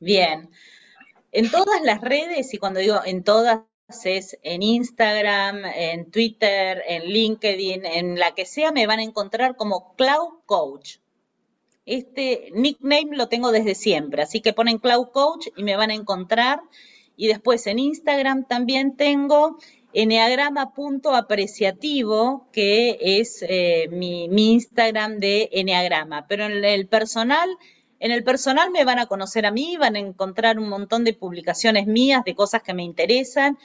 Bien. 0.00 0.50
En 1.32 1.50
todas 1.50 1.80
las 1.82 2.02
redes, 2.02 2.52
y 2.52 2.58
cuando 2.58 2.80
digo 2.80 3.00
en 3.02 3.24
todas, 3.24 3.60
es 4.04 4.38
en 4.42 4.62
Instagram, 4.62 5.64
en 5.64 6.10
Twitter, 6.10 6.82
en 6.86 7.04
LinkedIn, 7.04 7.86
en 7.86 8.18
la 8.18 8.34
que 8.34 8.44
sea, 8.44 8.70
me 8.70 8.86
van 8.86 8.98
a 8.98 9.04
encontrar 9.04 9.56
como 9.56 9.94
Cloud 9.96 10.40
Coach. 10.44 10.98
Este 11.86 12.50
nickname 12.52 13.16
lo 13.16 13.28
tengo 13.28 13.52
desde 13.52 13.76
siempre, 13.76 14.22
así 14.22 14.40
que 14.40 14.52
ponen 14.52 14.78
Cloud 14.78 15.10
Coach 15.12 15.46
y 15.56 15.62
me 15.62 15.76
van 15.76 15.90
a 15.90 15.94
encontrar. 15.94 16.60
Y 17.16 17.28
después 17.28 17.68
en 17.68 17.78
Instagram 17.78 18.44
también 18.46 18.96
tengo 18.96 19.56
enneagrama.apreciativo, 19.92 22.48
que 22.52 22.98
es 23.00 23.44
eh, 23.48 23.88
mi, 23.90 24.24
Instagram 24.24 25.20
de 25.20 25.48
enneagrama. 25.52 26.26
Pero 26.26 26.44
en 26.44 26.64
el 26.64 26.88
personal, 26.88 27.48
en 28.00 28.10
el 28.10 28.24
personal 28.24 28.72
me 28.72 28.84
van 28.84 28.98
a 28.98 29.06
conocer 29.06 29.46
a 29.46 29.52
mí, 29.52 29.76
van 29.78 29.96
a 29.96 30.00
encontrar 30.00 30.58
un 30.58 30.68
montón 30.68 31.04
de 31.04 31.14
publicaciones 31.14 31.86
mías 31.86 32.24
de 32.24 32.34
cosas 32.34 32.62
que 32.62 32.74
me 32.74 32.82
interesan. 32.82 33.56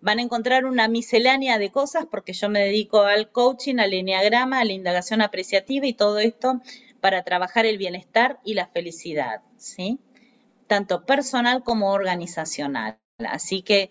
Van 0.00 0.18
a 0.18 0.22
encontrar 0.22 0.64
una 0.66 0.88
miscelánea 0.88 1.58
de 1.58 1.70
cosas 1.70 2.06
porque 2.10 2.32
yo 2.32 2.48
me 2.50 2.58
dedico 2.60 3.02
al 3.02 3.30
coaching, 3.30 3.78
al 3.78 3.94
enneagrama, 3.94 4.58
a 4.60 4.64
la 4.64 4.72
indagación 4.72 5.22
apreciativa 5.22 5.86
y 5.86 5.94
todo 5.94 6.18
esto 6.18 6.60
para 7.00 7.22
trabajar 7.22 7.66
el 7.66 7.78
bienestar 7.78 8.38
y 8.44 8.54
la 8.54 8.66
felicidad, 8.66 9.42
¿sí? 9.56 9.98
Tanto 10.66 11.04
personal 11.04 11.62
como 11.62 11.92
organizacional. 11.92 12.98
Así 13.18 13.62
que 13.62 13.90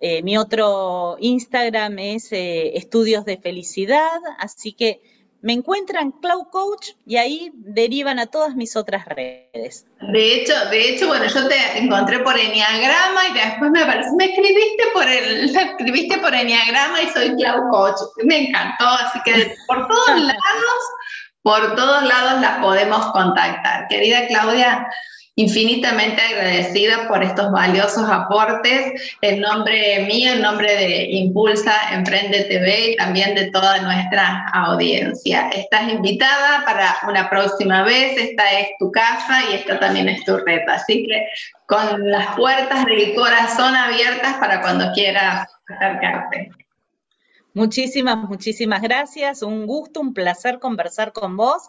eh, 0.00 0.22
mi 0.22 0.36
otro 0.36 1.16
Instagram 1.20 1.98
es 1.98 2.32
eh, 2.32 2.76
Estudios 2.76 3.24
de 3.24 3.38
Felicidad, 3.38 4.20
así 4.38 4.72
que 4.72 5.00
me 5.44 5.52
encuentran 5.52 6.10
Cloud 6.10 6.46
Coach 6.50 6.92
y 7.04 7.18
ahí 7.18 7.50
derivan 7.54 8.18
a 8.18 8.24
todas 8.24 8.56
mis 8.56 8.76
otras 8.76 9.04
redes. 9.04 9.84
De 10.00 10.36
hecho, 10.36 10.54
de 10.70 10.88
hecho, 10.88 11.06
bueno, 11.06 11.26
yo 11.26 11.46
te 11.46 11.78
encontré 11.78 12.20
por 12.20 12.38
Enneagrama 12.38 13.28
y 13.28 13.34
después 13.34 13.70
me 13.70 13.82
apareció, 13.82 14.14
me 14.14 14.24
escribiste 14.24 14.84
por 14.94 15.06
el, 15.06 15.52
me 15.54 15.62
escribiste 15.62 16.16
por 16.16 16.34
Enneagrama 16.34 17.02
y 17.02 17.08
soy 17.08 17.36
Cloud 17.36 17.68
Coach. 17.70 18.00
Me 18.24 18.48
encantó, 18.48 18.86
así 18.86 19.18
que 19.26 19.54
por 19.66 19.86
todos 19.86 20.08
lados, 20.20 20.84
por 21.44 21.76
todos 21.76 22.02
lados 22.04 22.40
las 22.40 22.58
podemos 22.58 23.12
contactar. 23.12 23.86
Querida 23.88 24.26
Claudia, 24.28 24.88
infinitamente 25.36 26.22
agradecida 26.22 27.06
por 27.06 27.22
estos 27.22 27.52
valiosos 27.52 28.08
aportes 28.08 29.14
en 29.20 29.40
nombre 29.40 30.06
mío, 30.06 30.32
en 30.32 30.40
nombre 30.40 30.74
de 30.74 31.02
Impulsa 31.10 31.74
Emprende 31.92 32.44
TV 32.44 32.92
y 32.92 32.96
también 32.96 33.34
de 33.34 33.50
toda 33.50 33.82
nuestra 33.82 34.48
audiencia. 34.54 35.50
Estás 35.50 35.92
invitada 35.92 36.64
para 36.64 36.96
una 37.06 37.28
próxima 37.28 37.82
vez, 37.82 38.16
esta 38.16 38.50
es 38.60 38.68
tu 38.78 38.90
casa 38.90 39.42
y 39.50 39.56
esta 39.56 39.78
también 39.78 40.08
es 40.08 40.24
tu 40.24 40.38
red, 40.38 40.66
así 40.66 41.06
que 41.06 41.26
con 41.66 42.10
las 42.10 42.34
puertas 42.36 42.86
del 42.86 43.14
corazón 43.14 43.76
abiertas 43.76 44.34
para 44.38 44.62
cuando 44.62 44.90
quieras 44.92 45.46
acercarte. 45.68 46.63
Muchísimas, 47.54 48.16
muchísimas 48.28 48.82
gracias. 48.82 49.42
Un 49.42 49.66
gusto, 49.66 50.00
un 50.00 50.12
placer 50.12 50.58
conversar 50.58 51.12
con 51.12 51.36
vos 51.36 51.62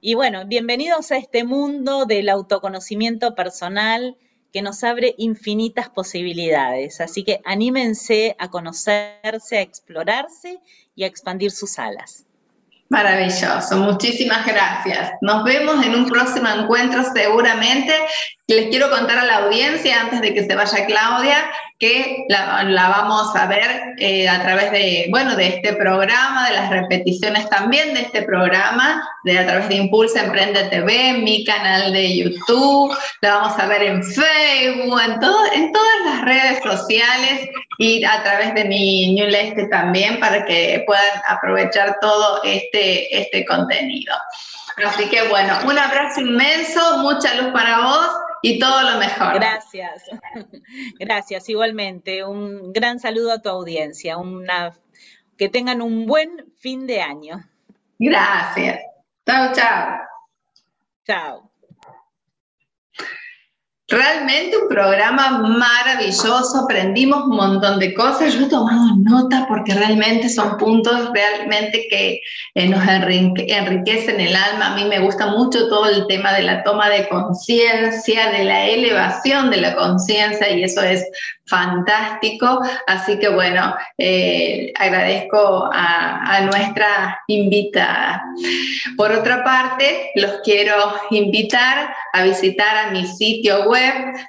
y 0.00 0.14
bueno, 0.14 0.44
bienvenidos 0.46 1.10
a 1.10 1.16
este 1.16 1.42
mundo 1.42 2.04
del 2.06 2.28
autoconocimiento 2.28 3.34
personal 3.34 4.16
que 4.52 4.62
nos 4.62 4.84
abre 4.84 5.16
infinitas 5.18 5.88
posibilidades. 5.88 7.00
Así 7.00 7.24
que 7.24 7.40
anímense 7.44 8.36
a 8.38 8.48
conocerse, 8.48 9.58
a 9.58 9.62
explorarse 9.62 10.60
y 10.94 11.02
a 11.02 11.08
expandir 11.08 11.50
sus 11.50 11.80
alas. 11.80 12.24
Maravilloso, 12.88 13.78
muchísimas 13.78 14.46
gracias. 14.46 15.10
Nos 15.22 15.42
vemos 15.42 15.84
en 15.84 15.96
un 15.96 16.06
próximo 16.06 16.48
encuentro 16.48 17.02
seguramente. 17.12 17.92
Les 18.48 18.68
quiero 18.68 18.88
contar 18.90 19.18
a 19.18 19.24
la 19.24 19.36
audiencia, 19.38 20.02
antes 20.02 20.20
de 20.20 20.32
que 20.32 20.44
se 20.44 20.54
vaya 20.54 20.86
Claudia, 20.86 21.50
que 21.80 22.26
la, 22.28 22.62
vamos 22.88 23.34
a 23.34 23.46
ver 23.46 23.96
eh, 23.98 24.28
a 24.28 24.40
través 24.40 24.70
de, 24.70 25.08
bueno, 25.10 25.34
de 25.34 25.48
este 25.48 25.72
programa, 25.72 26.48
de 26.48 26.54
las 26.54 26.70
repeticiones 26.70 27.48
también 27.48 27.92
de 27.92 28.02
este 28.02 28.22
programa, 28.22 29.02
de 29.24 29.40
a 29.40 29.46
través 29.46 29.68
de 29.68 29.74
Impulsa 29.74 30.24
Emprende 30.24 30.62
TV, 30.70 31.14
mi 31.14 31.44
canal 31.44 31.92
de 31.92 32.18
YouTube, 32.18 32.96
la 33.20 33.38
vamos 33.38 33.58
a 33.58 33.66
ver 33.66 33.82
en 33.82 34.04
Facebook, 34.04 35.00
en, 35.04 35.18
todo, 35.18 35.52
en 35.52 35.72
todas 35.72 36.04
las 36.04 36.24
redes 36.24 36.62
sociales 36.62 37.48
y 37.78 38.04
a 38.04 38.22
través 38.22 38.54
de 38.54 38.64
mi 38.64 39.12
newsletter 39.12 39.68
también 39.70 40.20
para 40.20 40.44
que 40.44 40.84
puedan 40.86 41.20
aprovechar 41.28 41.96
todo 42.00 42.44
este, 42.44 43.22
este 43.22 43.44
contenido. 43.44 44.14
Así 44.84 45.08
que 45.08 45.28
bueno, 45.28 45.54
un 45.66 45.78
abrazo 45.78 46.20
inmenso, 46.20 46.98
mucha 46.98 47.34
luz 47.34 47.52
para 47.52 47.80
vos 47.80 48.10
y 48.42 48.58
todo 48.58 48.82
lo 48.82 48.98
mejor. 48.98 49.34
Gracias, 49.34 50.04
gracias 50.98 51.48
igualmente. 51.48 52.24
Un 52.24 52.72
gran 52.72 53.00
saludo 53.00 53.32
a 53.32 53.40
tu 53.40 53.48
audiencia, 53.48 54.18
una, 54.18 54.72
que 55.38 55.48
tengan 55.48 55.80
un 55.80 56.06
buen 56.06 56.52
fin 56.58 56.86
de 56.86 57.00
año. 57.00 57.42
Gracias. 57.98 58.80
Chao, 59.26 59.52
chao. 59.54 59.98
Chao. 61.06 61.45
Realmente 63.88 64.56
un 64.56 64.68
programa 64.68 65.38
maravilloso, 65.38 66.58
aprendimos 66.64 67.22
un 67.22 67.36
montón 67.36 67.78
de 67.78 67.94
cosas, 67.94 68.34
yo 68.34 68.46
he 68.46 68.48
tomado 68.48 68.96
nota 68.98 69.46
porque 69.46 69.74
realmente 69.74 70.28
son 70.28 70.56
puntos 70.56 71.12
realmente 71.14 71.86
que 71.88 72.20
eh, 72.56 72.68
nos 72.68 72.84
enriquecen 72.88 74.20
el 74.20 74.34
alma. 74.34 74.72
A 74.72 74.74
mí 74.74 74.86
me 74.86 74.98
gusta 74.98 75.28
mucho 75.28 75.68
todo 75.68 75.88
el 75.88 76.04
tema 76.08 76.32
de 76.32 76.42
la 76.42 76.64
toma 76.64 76.88
de 76.88 77.08
conciencia, 77.08 78.32
de 78.32 78.42
la 78.42 78.64
elevación 78.66 79.50
de 79.50 79.58
la 79.58 79.76
conciencia 79.76 80.50
y 80.50 80.64
eso 80.64 80.82
es 80.82 81.04
fantástico. 81.46 82.60
Así 82.88 83.20
que 83.20 83.28
bueno, 83.28 83.72
eh, 83.98 84.72
agradezco 84.76 85.70
a, 85.72 86.40
nuestra 86.40 87.18
invitada. 87.28 88.22
Por 88.96 89.10
otra 89.12 89.42
parte, 89.42 90.10
los 90.16 90.40
quiero 90.44 90.74
invitar 91.10 91.94
a 92.12 92.22
visitar 92.24 92.76
a 92.76 92.90
mi 92.90 93.06
sitio 93.06 93.64
web 93.68 93.75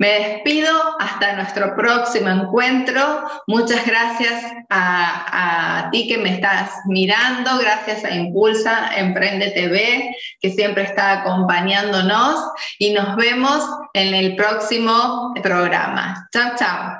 Me 0.00 0.08
despido 0.08 0.72
hasta 0.98 1.36
nuestro 1.36 1.76
próximo 1.76 2.30
encuentro. 2.30 3.22
Muchas 3.46 3.86
gracias 3.86 4.44
a, 4.70 5.90
ti 5.92 6.08
que 6.08 6.16
me 6.16 6.36
estás 6.36 6.70
mirando, 6.86 7.58
gracias 7.58 8.02
a 8.06 8.10
Impulsa 8.10 8.96
Emprende 8.96 9.50
TV, 9.50 10.16
que 10.40 10.50
siempre 10.50 10.84
está 10.84 11.20
acompañándonos 11.20 12.40
y 12.78 12.94
nos 12.94 13.14
vemos 13.16 13.62
en 13.92 14.14
el 14.14 14.36
próximo 14.36 15.34
programa. 15.42 16.26
Chao, 16.32 16.52
chao. 16.56 16.99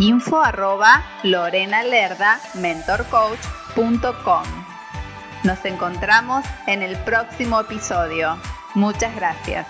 info 0.00 0.40
arroba 0.40 1.04
Nos 5.44 5.64
encontramos 5.66 6.44
en 6.66 6.82
el 6.82 6.96
próximo 7.04 7.60
episodio. 7.60 8.38
Muchas 8.74 9.14
gracias. 9.14 9.66